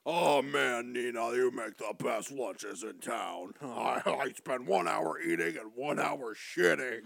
Oh 0.05 0.41
man, 0.41 0.91
Nina, 0.91 1.31
you 1.31 1.49
make 1.51 1.77
the 1.77 1.93
best 1.97 2.31
lunches 2.31 2.83
in 2.83 2.99
town. 2.99 3.53
I, 3.61 4.01
I 4.05 4.31
spend 4.35 4.67
one 4.67 4.87
hour 4.87 5.19
eating 5.19 5.57
and 5.57 5.71
one 5.75 5.99
hour 5.99 6.35
shitting. 6.35 7.01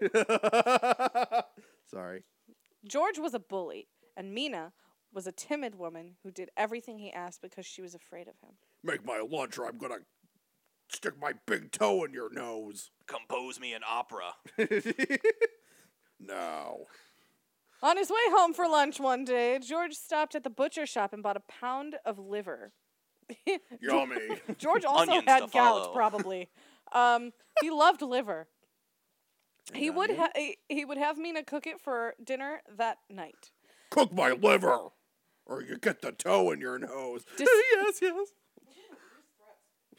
Sorry. 1.86 2.22
George 2.86 3.18
was 3.18 3.32
a 3.32 3.38
bully, 3.38 3.88
and 4.16 4.34
Mina 4.34 4.72
was 5.12 5.26
a 5.26 5.32
timid 5.32 5.76
woman 5.76 6.16
who 6.22 6.30
did 6.30 6.50
everything 6.56 6.98
he 6.98 7.10
asked 7.10 7.40
because 7.40 7.64
she 7.64 7.80
was 7.80 7.94
afraid 7.94 8.28
of 8.28 8.34
him. 8.42 8.56
Make 8.84 9.04
my 9.04 9.24
lunch 9.26 9.58
or 9.58 9.66
I'm 9.66 9.78
gonna 9.78 10.00
stick 10.90 11.14
my 11.18 11.32
big 11.46 11.72
toe 11.72 12.04
in 12.04 12.12
your 12.12 12.32
nose. 12.32 12.90
Compose 13.06 13.58
me 13.58 13.72
an 13.72 13.82
opera. 13.88 14.34
no. 16.20 16.84
On 17.86 17.96
his 17.96 18.10
way 18.10 18.16
home 18.30 18.52
for 18.52 18.66
lunch 18.66 18.98
one 18.98 19.24
day, 19.24 19.60
George 19.60 19.94
stopped 19.94 20.34
at 20.34 20.42
the 20.42 20.50
butcher 20.50 20.86
shop 20.86 21.12
and 21.12 21.22
bought 21.22 21.36
a 21.36 21.42
pound 21.60 21.94
of 22.04 22.18
liver. 22.18 22.72
Yummy. 23.80 24.16
George 24.58 24.84
also 24.84 25.12
Onions 25.12 25.24
had 25.28 25.38
to 25.38 25.46
gout, 25.46 25.52
follow. 25.52 25.92
probably. 25.94 26.48
Um, 26.90 27.32
he 27.60 27.70
loved 27.70 28.02
liver. 28.02 28.48
He 29.72 29.88
would 29.88 30.10
onion? 30.10 30.24
ha- 30.24 30.32
he, 30.34 30.56
he 30.68 30.84
would 30.84 30.98
have 30.98 31.16
Mina 31.16 31.44
cook 31.44 31.64
it 31.64 31.80
for 31.80 32.14
dinner 32.22 32.60
that 32.76 32.98
night. 33.08 33.52
Cook 33.90 34.12
my 34.12 34.30
liver 34.32 34.88
or 35.44 35.62
you 35.62 35.78
get 35.78 36.02
the 36.02 36.10
toe 36.10 36.50
in 36.50 36.60
your 36.60 36.80
nose. 36.80 37.24
Dis- 37.36 37.48
yes, 37.72 37.98
yes. 38.02 38.28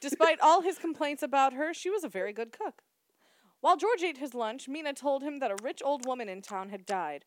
Despite 0.01 0.41
all 0.41 0.61
his 0.61 0.77
complaints 0.77 1.23
about 1.23 1.53
her, 1.53 1.73
she 1.73 1.89
was 1.89 2.03
a 2.03 2.09
very 2.09 2.33
good 2.33 2.51
cook. 2.51 2.81
While 3.61 3.77
George 3.77 4.03
ate 4.03 4.17
his 4.17 4.33
lunch, 4.33 4.67
Mina 4.67 4.91
told 4.91 5.23
him 5.23 5.39
that 5.39 5.51
a 5.51 5.63
rich 5.63 5.81
old 5.85 6.05
woman 6.05 6.27
in 6.27 6.41
town 6.41 6.67
had 6.67 6.85
died. 6.85 7.23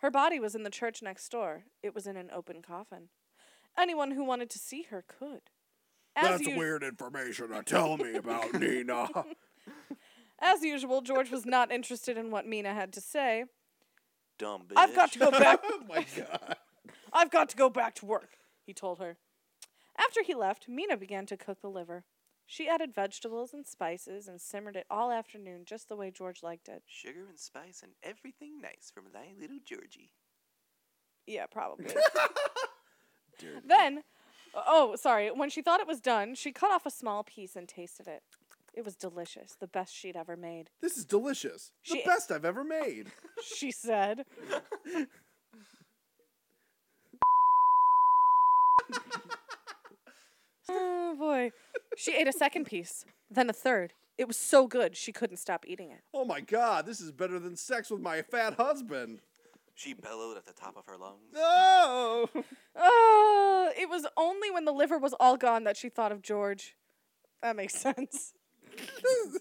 Her 0.00 0.10
body 0.10 0.38
was 0.38 0.54
in 0.54 0.62
the 0.62 0.70
church 0.70 1.02
next 1.02 1.28
door. 1.30 1.64
It 1.82 1.94
was 1.94 2.06
in 2.06 2.16
an 2.16 2.30
open 2.32 2.62
coffin. 2.62 3.08
Anyone 3.76 4.12
who 4.12 4.24
wanted 4.24 4.50
to 4.50 4.58
see 4.58 4.82
her 4.90 5.04
could. 5.06 5.42
As, 6.16 6.38
That's 6.38 6.46
u- 6.46 6.56
weird 6.58 6.82
information 6.82 7.48
to 7.50 7.62
tell 7.62 7.96
me 7.96 8.14
about 8.14 8.52
Nina. 8.60 9.08
as 10.40 10.62
usual, 10.62 11.00
George 11.00 11.30
was 11.30 11.46
not 11.46 11.70
interested 11.70 12.16
in 12.16 12.30
what 12.30 12.46
Mina 12.46 12.74
had 12.74 12.92
to 12.94 13.00
say. 13.00 13.44
Dumb 14.38 14.62
bitch. 14.62 14.74
I've 14.76 14.94
got 14.94 15.12
to 15.12 15.18
go 15.18 15.30
back. 15.30 15.60
oh 15.64 15.80
my 15.88 16.06
god. 16.16 16.56
I've 17.12 17.30
got 17.30 17.48
to 17.50 17.56
go 17.56 17.68
back 17.68 17.94
to 17.96 18.06
work, 18.06 18.38
he 18.64 18.72
told 18.72 18.98
her. 19.00 19.16
After 19.96 20.22
he 20.22 20.34
left, 20.34 20.68
Mina 20.68 20.96
began 20.96 21.26
to 21.26 21.36
cook 21.36 21.60
the 21.60 21.68
liver. 21.70 22.04
She 22.50 22.66
added 22.66 22.94
vegetables 22.94 23.52
and 23.52 23.66
spices 23.66 24.26
and 24.26 24.40
simmered 24.40 24.74
it 24.74 24.86
all 24.90 25.12
afternoon 25.12 25.66
just 25.66 25.86
the 25.90 25.96
way 25.96 26.10
George 26.10 26.42
liked 26.42 26.66
it. 26.66 26.82
Sugar 26.86 27.26
and 27.28 27.38
spice 27.38 27.82
and 27.82 27.92
everything 28.02 28.58
nice 28.62 28.90
from 28.92 29.04
thy 29.12 29.34
little 29.38 29.58
Georgie. 29.62 30.12
Yeah, 31.26 31.44
probably. 31.44 31.94
then, 33.66 33.98
uh, 34.54 34.62
oh, 34.66 34.96
sorry. 34.96 35.30
When 35.30 35.50
she 35.50 35.60
thought 35.60 35.80
it 35.80 35.86
was 35.86 36.00
done, 36.00 36.34
she 36.34 36.50
cut 36.50 36.70
off 36.70 36.86
a 36.86 36.90
small 36.90 37.22
piece 37.22 37.54
and 37.54 37.68
tasted 37.68 38.08
it. 38.08 38.22
It 38.72 38.82
was 38.82 38.96
delicious, 38.96 39.54
the 39.60 39.66
best 39.66 39.94
she'd 39.94 40.16
ever 40.16 40.34
made. 40.34 40.70
This 40.80 40.96
is 40.96 41.04
delicious. 41.04 41.72
The 41.86 42.00
best 42.06 42.32
I've 42.32 42.46
ever 42.46 42.64
made. 42.64 43.08
She 43.44 43.70
said. 43.70 44.24
oh 50.68 51.14
boy. 51.28 51.52
She 51.96 52.14
ate 52.14 52.28
a 52.28 52.32
second 52.32 52.66
piece, 52.66 53.04
then 53.30 53.50
a 53.50 53.52
third. 53.52 53.92
It 54.16 54.26
was 54.26 54.36
so 54.36 54.66
good 54.66 54.96
she 54.96 55.12
couldn't 55.12 55.36
stop 55.36 55.64
eating 55.66 55.90
it. 55.90 56.00
Oh 56.12 56.24
my 56.24 56.40
god, 56.40 56.86
this 56.86 57.00
is 57.00 57.12
better 57.12 57.38
than 57.38 57.56
sex 57.56 57.90
with 57.90 58.00
my 58.00 58.22
fat 58.22 58.54
husband. 58.54 59.20
She 59.74 59.94
bellowed 59.94 60.36
at 60.36 60.44
the 60.44 60.52
top 60.52 60.76
of 60.76 60.86
her 60.86 60.96
lungs. 60.96 61.32
No. 61.34 62.28
Oh, 62.80 63.72
it 63.76 63.88
was 63.88 64.06
only 64.16 64.52
when 64.52 64.64
the 64.64 64.72
liver 64.72 64.98
was 64.98 65.12
all 65.18 65.36
gone 65.36 65.64
that 65.64 65.76
she 65.76 65.88
thought 65.88 66.12
of 66.12 66.22
George. 66.22 66.76
That 67.42 67.56
makes 67.56 67.74
sense. 67.86 68.34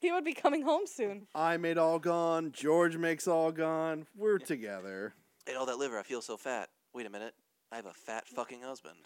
he 0.00 0.10
would 0.10 0.24
be 0.24 0.32
coming 0.32 0.62
home 0.62 0.86
soon. 0.86 1.26
I 1.34 1.58
made 1.58 1.76
all 1.76 1.98
gone. 1.98 2.52
George 2.52 2.96
makes 2.96 3.28
all 3.28 3.52
gone. 3.52 4.06
We're 4.16 4.38
together. 4.38 5.12
Ate 5.46 5.56
all 5.56 5.66
that 5.66 5.78
liver. 5.78 5.98
I 5.98 6.02
feel 6.02 6.22
so 6.22 6.38
fat. 6.38 6.70
Wait 6.94 7.06
a 7.06 7.10
minute. 7.10 7.34
I 7.70 7.76
have 7.76 7.86
a 7.86 7.92
fat 7.92 8.26
fucking 8.26 8.62
husband. 8.62 8.96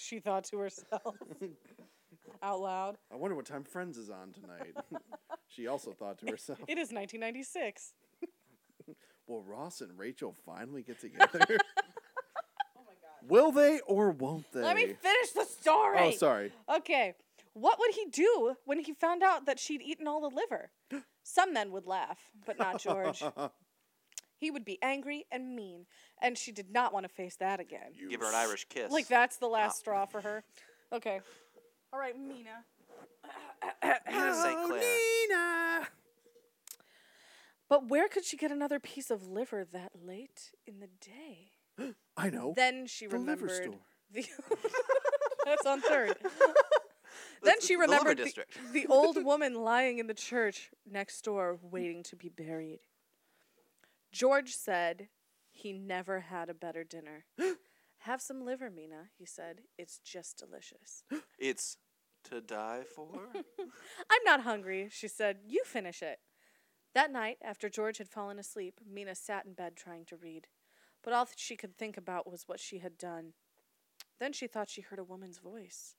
She 0.00 0.18
thought 0.18 0.44
to 0.44 0.58
herself 0.58 1.16
out 2.42 2.60
loud. 2.60 2.96
I 3.12 3.16
wonder 3.16 3.36
what 3.36 3.44
time 3.44 3.64
Friends 3.64 3.98
is 3.98 4.08
on 4.08 4.32
tonight. 4.32 4.74
she 5.48 5.66
also 5.66 5.92
thought 5.92 6.18
to 6.18 6.26
herself, 6.30 6.58
It 6.66 6.78
is 6.78 6.90
1996. 6.90 7.92
Will 9.26 9.42
Ross 9.42 9.82
and 9.82 9.96
Rachel 9.98 10.34
finally 10.46 10.82
get 10.82 11.00
together? 11.00 11.40
Will 13.28 13.52
they 13.52 13.80
or 13.86 14.10
won't 14.10 14.50
they? 14.52 14.62
Let 14.62 14.74
me 14.76 14.86
finish 14.86 15.30
the 15.32 15.44
story. 15.44 15.98
oh, 16.00 16.10
sorry. 16.12 16.52
Okay. 16.74 17.14
What 17.52 17.78
would 17.78 17.94
he 17.94 18.06
do 18.06 18.54
when 18.64 18.80
he 18.80 18.94
found 18.94 19.22
out 19.22 19.44
that 19.46 19.58
she'd 19.60 19.82
eaten 19.82 20.08
all 20.08 20.22
the 20.22 20.34
liver? 20.34 20.70
Some 21.22 21.52
men 21.52 21.70
would 21.72 21.86
laugh, 21.86 22.18
but 22.46 22.58
not 22.58 22.80
George. 22.80 23.22
He 24.40 24.50
would 24.50 24.64
be 24.64 24.78
angry 24.82 25.26
and 25.30 25.54
mean, 25.54 25.84
and 26.20 26.36
she 26.38 26.50
did 26.50 26.70
not 26.70 26.94
want 26.94 27.04
to 27.04 27.08
face 27.12 27.36
that 27.36 27.60
again. 27.60 27.92
You 27.94 28.08
Give 28.08 28.20
her 28.20 28.28
an 28.28 28.34
Irish 28.34 28.66
kiss. 28.70 28.90
Like 28.90 29.06
that's 29.06 29.36
the 29.36 29.46
last 29.48 29.78
straw 29.78 30.06
for 30.06 30.22
her. 30.22 30.42
Okay. 30.92 31.20
All 31.92 31.98
right, 32.00 32.18
Mina. 32.18 32.64
Mina 34.10 34.34
St. 34.34 34.56
Oh, 34.58 34.66
Clair. 34.68 34.80
Nina. 34.80 35.88
But 37.68 37.88
where 37.88 38.08
could 38.08 38.24
she 38.24 38.36
get 38.36 38.50
another 38.50 38.80
piece 38.80 39.10
of 39.10 39.28
liver 39.28 39.64
that 39.72 39.92
late 40.02 40.50
in 40.66 40.80
the 40.80 40.88
day? 40.88 41.50
I 42.16 42.30
know. 42.30 42.54
Then 42.56 42.86
she 42.86 43.06
The 43.06 43.18
liver 43.18 43.46
remembered 43.46 43.62
store. 43.62 43.80
the 44.12 44.24
That's 45.44 45.66
on 45.66 45.80
third. 45.82 46.16
then 47.42 47.60
she 47.60 47.74
the 47.74 47.80
liver 47.80 47.92
remembered 47.92 48.18
the, 48.18 48.24
district. 48.24 48.58
the 48.72 48.86
old 48.86 49.22
woman 49.22 49.54
lying 49.54 49.98
in 49.98 50.06
the 50.06 50.14
church 50.14 50.70
next 50.90 51.22
door 51.22 51.58
waiting 51.62 52.02
to 52.04 52.16
be 52.16 52.28
buried. 52.30 52.80
George 54.12 54.52
said 54.52 55.08
he 55.50 55.72
never 55.72 56.20
had 56.20 56.48
a 56.48 56.54
better 56.54 56.84
dinner. 56.84 57.24
Have 58.04 58.22
some 58.22 58.44
liver, 58.44 58.70
Mina, 58.70 59.10
he 59.18 59.26
said. 59.26 59.60
It's 59.78 59.98
just 59.98 60.38
delicious. 60.38 61.04
It's 61.38 61.76
to 62.24 62.40
die 62.40 62.82
for. 62.94 63.28
I'm 63.58 64.24
not 64.24 64.42
hungry, 64.42 64.88
she 64.90 65.08
said. 65.08 65.38
You 65.46 65.62
finish 65.64 66.02
it. 66.02 66.18
That 66.94 67.10
night, 67.10 67.38
after 67.42 67.68
George 67.68 67.98
had 67.98 68.08
fallen 68.08 68.38
asleep, 68.38 68.80
Mina 68.86 69.14
sat 69.14 69.46
in 69.46 69.54
bed 69.54 69.76
trying 69.76 70.04
to 70.06 70.16
read. 70.16 70.48
But 71.02 71.12
all 71.14 71.24
that 71.24 71.38
she 71.38 71.56
could 71.56 71.76
think 71.76 71.96
about 71.96 72.30
was 72.30 72.44
what 72.46 72.60
she 72.60 72.78
had 72.78 72.98
done. 72.98 73.32
Then 74.18 74.32
she 74.32 74.46
thought 74.46 74.68
she 74.68 74.82
heard 74.82 74.98
a 74.98 75.04
woman's 75.04 75.38
voice. 75.38 75.94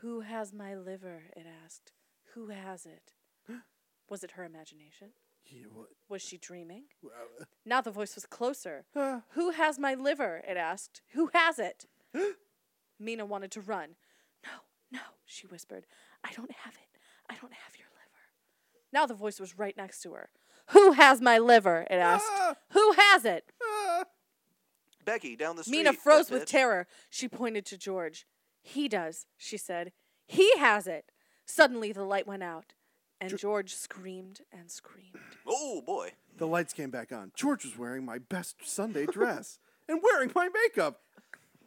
Who 0.00 0.20
has 0.20 0.52
my 0.52 0.74
liver? 0.74 1.24
it 1.36 1.46
asked. 1.64 1.92
Who 2.34 2.48
has 2.48 2.86
it? 2.86 3.12
Was 4.08 4.24
it 4.24 4.32
her 4.32 4.44
imagination? 4.44 5.10
Yeah, 5.50 5.64
what? 5.72 5.88
Was 6.08 6.22
she 6.22 6.38
dreaming? 6.38 6.84
Uh, 7.04 7.44
Now 7.66 7.80
the 7.80 7.90
voice 7.90 8.14
was 8.14 8.24
closer. 8.26 8.84
uh, 8.94 9.20
Who 9.30 9.50
has 9.50 9.78
my 9.78 9.94
liver? 9.94 10.42
it 10.48 10.56
asked. 10.56 11.02
Who 11.12 11.30
has 11.34 11.58
it? 11.58 11.86
Mina 12.98 13.24
wanted 13.26 13.50
to 13.52 13.60
run. 13.60 13.96
No, 14.44 14.50
no, 14.92 15.00
she 15.24 15.46
whispered. 15.46 15.86
I 16.24 16.32
don't 16.32 16.52
have 16.52 16.74
it. 16.74 16.98
I 17.28 17.34
don't 17.40 17.52
have 17.52 17.76
your 17.76 17.88
liver. 17.88 18.22
Now 18.92 19.06
the 19.06 19.14
voice 19.14 19.40
was 19.40 19.58
right 19.58 19.76
next 19.76 20.02
to 20.02 20.12
her. 20.12 20.30
Who 20.70 20.92
has 20.92 21.20
my 21.20 21.38
liver? 21.38 21.86
it 21.90 21.94
asked. 21.94 22.26
Ah! 22.30 22.54
Who 22.72 22.92
has 22.92 23.24
it? 23.24 23.44
ah. 23.62 24.04
Becky 25.04 25.34
down 25.34 25.56
the 25.56 25.64
street. 25.64 25.78
Mina 25.78 25.92
froze 25.94 26.30
with 26.30 26.42
bitch. 26.44 26.46
terror. 26.48 26.86
She 27.08 27.26
pointed 27.28 27.64
to 27.66 27.78
George. 27.78 28.26
He 28.62 28.88
does, 28.88 29.26
she 29.36 29.56
said. 29.56 29.92
He 30.26 30.56
has 30.58 30.86
it. 30.86 31.06
Suddenly 31.46 31.92
the 31.92 32.04
light 32.04 32.26
went 32.26 32.42
out, 32.44 32.74
and 33.20 33.36
George 33.38 33.74
screamed 33.74 34.40
and 34.52 34.70
screamed. 34.70 35.14
Oh 35.46 35.82
boy. 35.84 36.12
The 36.36 36.46
lights 36.46 36.72
came 36.72 36.90
back 36.90 37.12
on. 37.12 37.32
George 37.34 37.64
was 37.64 37.76
wearing 37.76 38.04
my 38.04 38.18
best 38.18 38.56
Sunday 38.64 39.04
dress 39.06 39.58
and 39.88 40.00
wearing 40.02 40.30
my 40.34 40.48
makeup. 40.48 41.00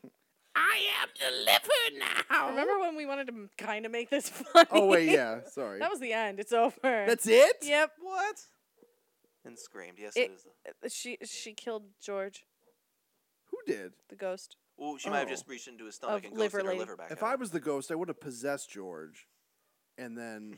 I 0.55 0.81
am 1.01 1.09
the 1.19 1.35
liver 1.45 2.05
now. 2.29 2.49
Remember 2.49 2.79
when 2.79 2.95
we 2.95 3.05
wanted 3.05 3.27
to 3.27 3.49
kind 3.57 3.85
of 3.85 3.91
make 3.91 4.09
this 4.09 4.29
funny? 4.29 4.69
Oh 4.71 4.87
wait, 4.87 5.09
yeah, 5.09 5.39
sorry. 5.51 5.79
that 5.79 5.89
was 5.89 5.99
the 5.99 6.13
end. 6.13 6.39
It's 6.39 6.53
over. 6.53 6.75
That's 6.83 7.27
it. 7.27 7.57
Yep. 7.63 7.91
What? 8.01 8.41
And 9.45 9.57
screamed. 9.59 9.97
Yes, 9.99 10.15
It- 10.15 10.21
it 10.21 10.31
is. 10.31 10.43
the- 10.43 10.85
Uh, 10.85 10.89
She 10.89 11.17
she 11.25 11.53
killed 11.53 11.83
George, 11.99 12.45
Who 13.51 13.57
did? 13.65 13.93
the 14.09 14.15
ghost. 14.15 14.55
Well, 14.77 14.97
she 14.97 15.09
might 15.09 15.19
have 15.19 15.27
Oh. 15.27 15.31
just 15.31 15.47
reached 15.47 15.67
into 15.67 15.85
his 15.85 15.95
stomach 15.95 16.23
Of 16.23 16.31
and 16.31 16.39
liver 16.39 16.59
ghosted 16.59 16.71
her 16.73 16.79
liver 16.79 16.95
back 16.97 17.11
If 17.11 17.21
out. 17.23 17.29
I 17.31 17.35
was 17.35 17.51
the 17.51 17.59
ghost, 17.59 17.91
I 17.91 17.95
would 17.95 18.07
have 18.07 18.19
possessed 18.21 18.69
George, 18.69 19.27
and 19.97 20.17
then. 20.17 20.55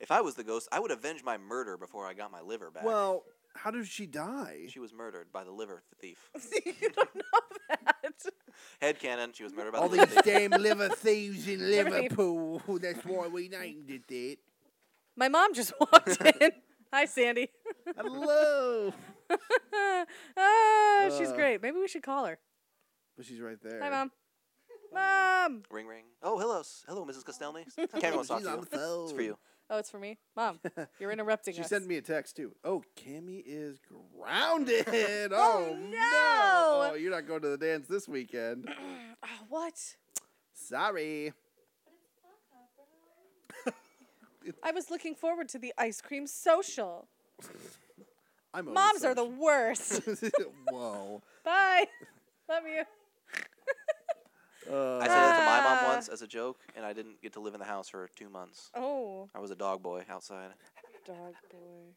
If 0.00 0.10
I 0.10 0.20
was 0.22 0.34
the 0.34 0.44
ghost, 0.44 0.68
I 0.72 0.80
would 0.80 0.90
avenge 0.90 1.22
my 1.22 1.36
murder 1.38 1.76
before 1.76 2.06
I 2.06 2.14
got 2.14 2.30
my 2.32 2.40
liver 2.40 2.70
back. 2.70 2.84
Well, 2.84 3.24
how 3.54 3.70
did 3.70 3.86
she 3.86 4.06
die? 4.06 4.66
she 4.68 4.78
was 4.80 4.92
murdered 4.92 5.30
by 5.32 5.44
the 5.44 5.50
liver 5.50 5.82
thief. 6.00 6.30
you 6.64 6.72
don't 6.90 7.14
know 7.14 7.22
that. 7.68 8.14
Head 8.80 8.98
canon. 8.98 9.32
She 9.34 9.42
was 9.42 9.52
murdered 9.54 9.72
by 9.72 9.78
All 9.78 9.88
the 9.88 9.98
liver 9.98 10.06
these 10.14 10.22
thief. 10.22 10.50
damn 10.50 10.50
liver 10.62 10.88
thieves 10.88 11.46
in 11.48 11.60
Liver 11.70 11.90
thief. 11.90 12.10
Liverpool. 12.18 12.62
That's 12.80 13.04
why 13.04 13.26
we 13.28 13.48
named 13.48 13.90
it 13.90 14.06
that. 14.08 14.36
My 15.16 15.28
mom 15.28 15.52
just 15.54 15.72
walked 15.78 16.20
in. 16.40 16.52
Hi, 16.92 17.04
Sandy. 17.04 17.48
Hello. 17.96 18.92
ah, 20.36 21.10
she's 21.18 21.28
Uh. 21.28 21.34
great. 21.36 21.62
Maybe 21.62 21.78
we 21.78 21.88
should 21.88 22.02
call 22.02 22.24
her. 22.26 22.38
But 23.16 23.26
she's 23.26 23.40
right 23.40 23.58
there. 23.62 23.80
Hi, 23.82 23.90
mom. 23.90 24.10
Mom. 24.92 25.62
Ring 25.70 25.86
ring. 25.86 26.04
Oh, 26.22 26.38
hello, 26.38 26.60
s- 26.60 26.84
hello, 26.88 27.04
Mrs. 27.04 27.22
Castelny. 27.24 27.64
Cammy 28.00 28.14
wants 28.16 28.28
to 28.28 28.34
talk 28.34 28.38
She's 28.40 28.46
to 28.46 28.52
on 28.52 28.58
you. 28.58 28.64
the 28.64 28.76
phone. 28.76 29.04
It's 29.04 29.12
for 29.12 29.22
you. 29.22 29.38
Oh, 29.72 29.78
it's 29.78 29.88
for 29.88 30.00
me. 30.00 30.18
Mom, 30.36 30.58
you're 30.98 31.12
interrupting 31.12 31.52
us. 31.54 31.56
She 31.56 31.62
us. 31.62 31.68
sent 31.68 31.86
me 31.86 31.96
a 31.96 32.02
text 32.02 32.34
too. 32.36 32.50
Oh, 32.64 32.82
Cammy 32.96 33.42
is 33.46 33.78
grounded. 34.18 34.84
oh, 35.32 35.68
Oh, 35.70 35.76
no. 35.76 36.90
Oh, 36.90 36.94
you're 36.98 37.12
not 37.12 37.26
going 37.28 37.40
to 37.42 37.50
the 37.50 37.56
dance 37.56 37.86
this 37.86 38.08
weekend. 38.08 38.68
Oh, 39.22 39.44
what? 39.50 39.74
Sorry. 40.54 41.34
I 44.62 44.70
was 44.72 44.90
looking 44.90 45.14
forward 45.14 45.50
to 45.50 45.58
the 45.58 45.74
ice 45.76 46.00
cream 46.00 46.26
social. 46.26 47.06
I'm 48.54 48.72
Moms 48.72 49.04
are 49.04 49.14
the 49.14 49.26
worst. 49.26 50.00
Whoa. 50.70 51.20
Bye. 51.44 51.84
Love 52.48 52.62
you. 52.66 52.84
Uh, 54.70 54.98
I 54.98 55.06
said 55.08 55.16
that 55.16 55.38
to 55.40 55.44
my 55.46 55.60
mom 55.60 55.78
Ah. 55.82 55.92
once 55.94 56.08
as 56.08 56.22
a 56.22 56.26
joke, 56.26 56.60
and 56.76 56.84
I 56.86 56.92
didn't 56.92 57.20
get 57.20 57.32
to 57.32 57.40
live 57.40 57.54
in 57.54 57.60
the 57.60 57.66
house 57.66 57.88
for 57.88 58.08
two 58.14 58.28
months. 58.28 58.70
Oh, 58.74 59.28
I 59.34 59.40
was 59.40 59.50
a 59.50 59.56
dog 59.56 59.82
boy 59.82 60.04
outside. 60.08 60.50
dog 61.06 61.34
boy. 61.50 61.94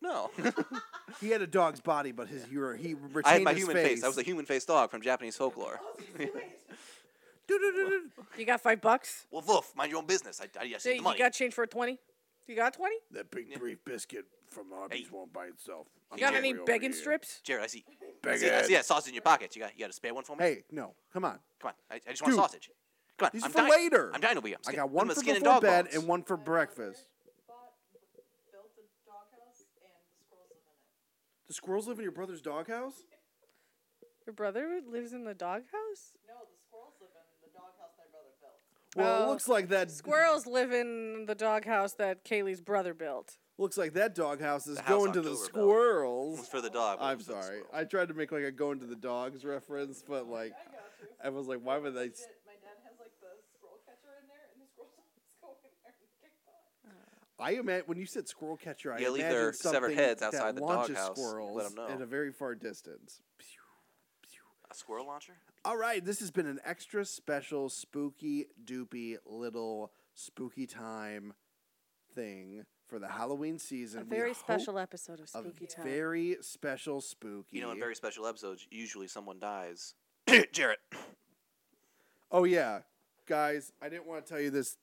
No, 0.00 0.30
he 1.20 1.30
had 1.30 1.42
a 1.42 1.46
dog's 1.46 1.80
body, 1.80 2.12
but 2.12 2.28
his 2.28 2.44
he, 2.46 2.56
re- 2.56 2.76
he 2.80 2.94
retained 2.94 3.22
I 3.26 3.32
had 3.34 3.42
my 3.44 3.52
his 3.52 3.60
human 3.62 3.76
face. 3.76 4.04
I 4.04 4.08
was 4.08 4.18
a 4.18 4.22
human 4.22 4.44
faced 4.46 4.66
dog 4.68 4.90
from 4.90 5.00
Japanese 5.00 5.36
folklore. 5.36 5.80
Du-du-du-du. 7.48 8.02
You 8.38 8.44
got 8.46 8.60
five 8.60 8.80
bucks? 8.80 9.26
well, 9.30 9.42
woof, 9.46 9.72
mind 9.76 9.90
your 9.90 9.98
own 9.98 10.06
business. 10.06 10.40
I, 10.40 10.44
I, 10.58 10.62
I 10.62 10.64
Yeah, 10.66 10.78
see 10.78 10.90
the 10.90 10.96
you 10.96 11.02
money. 11.02 11.18
got 11.18 11.32
change 11.32 11.54
for 11.54 11.64
a 11.64 11.66
20? 11.66 11.98
You 12.48 12.56
got 12.56 12.74
20? 12.74 12.94
That 13.12 13.30
big 13.30 13.58
brief 13.58 13.78
biscuit 13.84 14.24
from 14.50 14.72
Arby's 14.72 15.00
Hey. 15.06 15.06
won't 15.12 15.32
buy 15.32 15.46
itself. 15.46 15.86
I'm 16.10 16.18
You 16.18 16.24
got 16.24 16.34
any 16.34 16.48
hungry 16.50 16.64
Beggin' 16.66 16.92
Strips? 16.92 17.40
Jarrett, 17.42 17.64
I 17.64 17.66
see. 17.68 17.84
I 17.88 17.94
Beg 18.22 18.38
see, 18.38 18.50
I 18.50 18.62
see 18.62 18.74
that 18.74 18.84
sausage 18.84 19.08
in 19.08 19.14
your 19.14 19.22
pocket. 19.22 19.54
You 19.56 19.62
got, 19.62 19.72
you 19.74 19.80
got 19.80 19.90
a 19.90 19.92
spare 19.92 20.12
one 20.14 20.24
for 20.24 20.36
me? 20.36 20.44
Hey, 20.44 20.64
no, 20.70 20.94
come 21.12 21.24
on. 21.24 21.38
Come 21.60 21.68
on. 21.68 21.74
I, 21.90 21.94
I 22.06 22.10
just 22.10 22.22
want 22.22 22.32
Dude. 22.32 22.38
a 22.38 22.42
sausage. 22.42 22.70
Come 23.18 23.26
on. 23.26 23.30
These 23.32 23.44
I'm 23.44 23.50
are 23.50 23.52
for 23.52 23.58
dying. 23.58 23.70
later. 23.70 24.10
I'm 24.14 24.20
dying 24.20 24.34
to 24.36 24.42
be. 24.42 24.52
I'm 24.54 24.60
I 24.66 24.70
skin- 24.70 24.76
got 24.80 24.90
one 24.90 25.04
I'm 25.06 25.10
a 25.10 25.14
for 25.14 25.20
skin 25.20 25.34
and 25.36 25.44
before 25.44 25.54
dog 25.54 25.62
bed 25.62 25.84
bones. 25.86 25.94
and 25.96 26.08
one 26.08 26.22
for 26.24 26.36
breakfast. 26.36 27.06
Bought, 27.48 27.72
built 28.50 28.66
a 28.76 28.84
doghouse, 29.06 29.64
and 29.80 29.90
the 29.94 29.94
squirrels 30.26 30.50
live 30.50 30.58
in 30.58 30.66
it. 30.66 31.48
The 31.48 31.54
squirrels 31.54 31.86
live 31.88 31.98
in 31.98 32.02
your 32.02 32.12
brother's 32.12 32.42
doghouse? 32.42 33.04
Your 34.26 34.34
brother 34.34 34.80
lives 34.86 35.12
in 35.12 35.24
the 35.24 35.34
doghouse? 35.34 36.14
No, 36.28 36.34
the 36.46 36.58
squirrels 36.68 36.94
live 37.00 37.10
in 37.10 37.26
the 37.42 37.50
doghouse 37.58 37.90
my 37.98 38.06
brother 38.14 38.30
built. 38.38 38.58
Well, 38.96 39.22
it 39.22 39.24
Oh. 39.26 39.30
looks 39.30 39.48
like 39.48 39.68
that 39.68 39.90
Squirrels 39.90 40.46
live 40.46 40.72
in 40.72 41.24
the 41.26 41.34
doghouse 41.34 41.94
that 41.94 42.24
Kayleigh's 42.24 42.60
brother 42.60 42.92
built. 42.94 43.38
looks 43.58 43.78
like 43.78 43.92
that 43.94 44.14
doghouse 44.14 44.66
is 44.66 44.76
The 44.76 44.82
house 44.82 44.88
going 44.98 45.12
to 45.14 45.20
the 45.22 45.30
October 45.30 45.52
built. 45.52 45.66
squirrels. 45.66 46.38
It's 46.40 46.48
for 46.48 46.60
the 46.60 46.70
dog. 46.70 46.98
but 46.98 47.04
I'm 47.04 47.18
it's 47.18 47.26
for 47.26 47.34
the 47.34 47.42
sorry. 47.42 47.58
squirrel. 47.60 47.74
I 47.74 47.84
tried 47.84 48.08
to 48.08 48.14
make 48.14 48.32
like 48.32 48.44
a 48.44 48.50
going 48.52 48.80
to 48.80 48.86
the 48.86 48.96
dogs 48.96 49.44
reference, 49.44 50.02
but 50.06 50.26
like 50.28 50.52
I 51.24 51.28
was 51.30 51.46
like, 51.46 51.60
why 51.62 51.78
would 51.78 51.94
they? 51.94 52.08
s- 52.08 52.18
Did- 52.20 52.26
My 52.46 52.52
dad 52.54 52.76
has 52.84 52.98
like 52.98 53.12
the 53.20 53.28
squirrel 53.56 53.78
catcher 53.86 54.12
in 54.20 54.28
there, 54.28 54.48
and 54.52 54.62
the 54.62 54.66
squirrels 54.68 54.92
always 55.42 55.58
go 55.62 55.68
in 55.68 55.74
there 55.84 55.94
and 55.96 56.10
kick 56.20 56.32
butt. 56.44 57.44
I 57.44 57.52
imagine 57.52 57.86
when 57.86 57.98
you 57.98 58.06
said 58.06 58.28
squirrel 58.28 58.56
catcher, 58.58 58.92
I 58.92 58.98
Yeah, 58.98 59.08
leave 59.08 59.20
imagined 59.24 59.32
their 59.40 59.52
severed 59.54 59.74
something 59.80 59.96
heads 59.96 60.20
that 60.20 60.34
outside 60.34 60.56
the 60.56 60.62
launches 60.62 60.96
doghouse. 60.96 61.08
Let 61.08 61.16
squirrels 61.18 61.64
'em 61.66 61.74
know. 61.76 61.88
at 61.88 62.00
a 62.02 62.06
very 62.06 62.32
far 62.32 62.54
distance. 62.54 63.22
A 64.72 64.74
squirrel 64.74 65.06
launcher? 65.06 65.34
All 65.66 65.76
right, 65.76 66.02
this 66.02 66.20
has 66.20 66.30
been 66.30 66.46
an 66.46 66.58
extra 66.64 67.04
special 67.04 67.68
spooky 67.68 68.46
doopy 68.64 69.18
little 69.26 69.92
spooky 70.14 70.66
time 70.66 71.34
thing 72.14 72.64
for 72.86 72.98
the 72.98 73.08
Halloween 73.08 73.58
season. 73.58 74.00
A 74.00 74.04
very 74.04 74.30
hope 74.30 74.38
special 74.38 74.78
episode 74.78 75.18
of 75.18 75.26
a 75.26 75.28
Spooky 75.28 75.66
Time. 75.66 75.84
very 75.84 76.38
special 76.40 77.02
spooky. 77.02 77.58
You 77.58 77.60
know, 77.60 77.70
in 77.72 77.78
very 77.78 77.94
special 77.94 78.26
episodes, 78.26 78.66
usually 78.70 79.08
someone 79.08 79.38
dies. 79.38 79.94
Jarrett. 80.52 80.78
Oh 82.30 82.44
yeah, 82.44 82.78
guys, 83.26 83.74
I 83.82 83.90
didn't 83.90 84.06
want 84.06 84.24
to 84.24 84.32
tell 84.32 84.40
you 84.40 84.48
this 84.48 84.78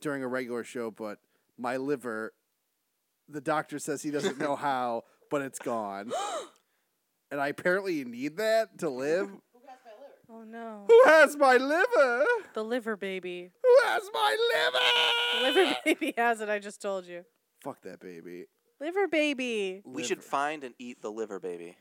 during 0.00 0.22
a 0.22 0.28
regular 0.28 0.64
show, 0.64 0.90
but 0.90 1.18
my 1.58 1.76
liver, 1.76 2.32
the 3.28 3.42
doctor 3.42 3.78
says 3.78 4.02
he 4.02 4.10
doesn't 4.10 4.38
know 4.38 4.56
how, 4.68 5.04
but 5.30 5.42
it's 5.42 5.58
gone. 5.58 6.12
and 7.34 7.40
I 7.42 7.48
apparently 7.48 8.04
need 8.04 8.36
that 8.36 8.78
to 8.78 8.88
live. 8.88 9.28
Who 9.52 9.60
has 9.66 9.80
my 9.84 9.90
liver? 10.00 10.14
Oh 10.30 10.44
no. 10.44 10.84
Who 10.86 11.02
has 11.10 11.36
my 11.36 11.56
liver? 11.56 12.24
The 12.54 12.62
liver 12.62 12.96
baby. 12.96 13.50
Who 13.60 13.76
has 13.88 14.04
my 14.14 14.36
liver? 15.42 15.60
liver 15.60 15.76
baby 15.84 16.14
has 16.16 16.40
it, 16.40 16.48
I 16.48 16.60
just 16.60 16.80
told 16.80 17.06
you. 17.06 17.24
Fuck 17.64 17.82
that 17.82 17.98
baby. 17.98 18.44
Liver 18.80 19.08
baby. 19.08 19.82
We 19.84 20.04
should 20.04 20.22
find 20.22 20.62
and 20.62 20.74
eat 20.78 21.02
the 21.02 21.10
liver 21.10 21.40
baby. 21.40 21.76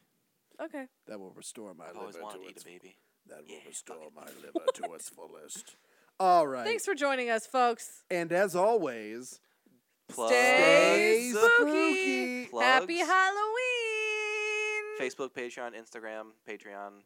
Okay. 0.60 0.86
That 1.08 1.20
will 1.20 1.32
restore 1.34 1.74
my 1.76 1.86
I've 1.89 1.97
always 1.97 2.16
liver 2.16 2.24
wanted 2.26 2.38
to 2.39 2.43
to 2.45 2.49
eat 2.49 2.56
its 2.56 2.64
a 2.64 2.66
baby. 2.66 2.97
that 3.30 3.38
will 3.41 3.54
Yeah, 3.54 3.60
restore 3.68 4.08
my 4.16 4.26
liver 4.41 4.66
to 4.74 4.93
its 4.93 5.10
fullest. 5.16 5.76
All 6.20 6.47
right. 6.47 6.66
Thanks 6.66 6.86
for 6.86 6.95
joining 6.95 7.30
us, 7.30 7.45
folks. 7.45 8.04
and 8.10 8.32
as 8.32 8.56
always, 8.56 9.39
Plugs. 10.10 10.32
Stay 10.34 11.30
Stay 11.32 11.39
spooky. 11.39 12.45
spooky. 12.47 12.64
Happy 12.66 12.97
Halloween. 12.99 13.72
Facebook, 15.00 15.32
Patreon, 15.34 15.72
Instagram, 15.76 16.28
Patreon, 16.48 17.02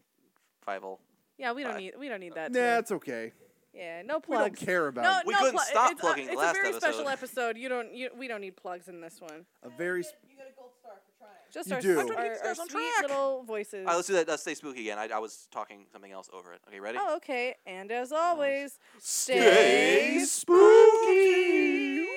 Fivel. 0.65 0.99
Yeah, 1.37 1.51
we 1.53 1.63
don't 1.63 1.73
Bye. 1.73 1.79
need 1.79 1.93
we 1.99 2.09
don't 2.09 2.19
need 2.19 2.33
that. 2.33 2.51
nah, 2.51 2.59
today. 2.59 2.77
it's 2.77 2.91
okay. 2.91 3.31
Yeah, 3.73 4.01
no 4.03 4.19
We 4.27 4.35
don't 4.35 4.55
care 4.57 4.87
about 4.87 5.03
no, 5.03 5.19
it. 5.19 5.25
We 5.27 5.33
no 5.33 5.39
couldn't 5.39 5.55
plu- 5.55 5.63
stop 5.65 5.91
it's, 5.91 6.01
plugging 6.01 6.23
uh, 6.23 6.27
the 6.27 6.31
it's 6.33 6.41
last 6.41 6.57
a 6.57 6.61
very 6.61 6.73
special 6.73 7.07
episode. 7.09 7.39
episode. 7.49 7.57
You 7.57 7.69
don't 7.69 7.93
you, 7.93 8.09
we 8.17 8.27
don't 8.27 8.41
need 8.41 8.57
plugs 8.57 8.87
in 8.87 9.01
this 9.01 9.21
one. 9.21 9.45
A 9.61 9.69
very 9.69 9.99
You 9.99 10.35
get 10.35 10.47
a 10.51 10.55
gold 10.59 10.71
star 10.79 10.93
for 10.95 11.11
trying. 11.19 11.35
Just 11.53 11.69
You 11.69 11.75
our, 11.75 11.81
do. 11.81 11.95
our, 11.97 12.01
I'm 12.01 12.07
trying 12.07 12.17
to 12.17 12.23
keep 12.23 12.33
you 12.33 12.39
our 12.41 12.47
guys 12.47 12.59
on 12.59 12.69
sweet 12.69 12.89
track. 12.97 13.09
little 13.09 13.43
voices. 13.43 13.81
All 13.81 13.85
right, 13.85 13.95
let's 13.97 14.07
do 14.07 14.13
that. 14.13 14.27
Let's 14.27 14.41
stay 14.41 14.55
spooky 14.55 14.81
again. 14.81 14.97
I, 14.97 15.09
I 15.13 15.19
was 15.19 15.47
talking 15.51 15.85
something 15.91 16.11
else 16.11 16.27
over 16.33 16.53
it. 16.53 16.61
Okay, 16.67 16.79
ready? 16.79 16.97
Oh, 16.99 17.17
okay. 17.17 17.53
And 17.67 17.91
as 17.91 18.11
always, 18.11 18.79
Stay 18.99 19.37
stay 19.37 20.25
spooky. 20.25 22.07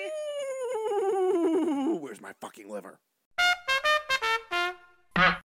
Where's 2.01 2.21
my 2.23 2.33
fucking 2.41 2.71
liver? 2.71 2.99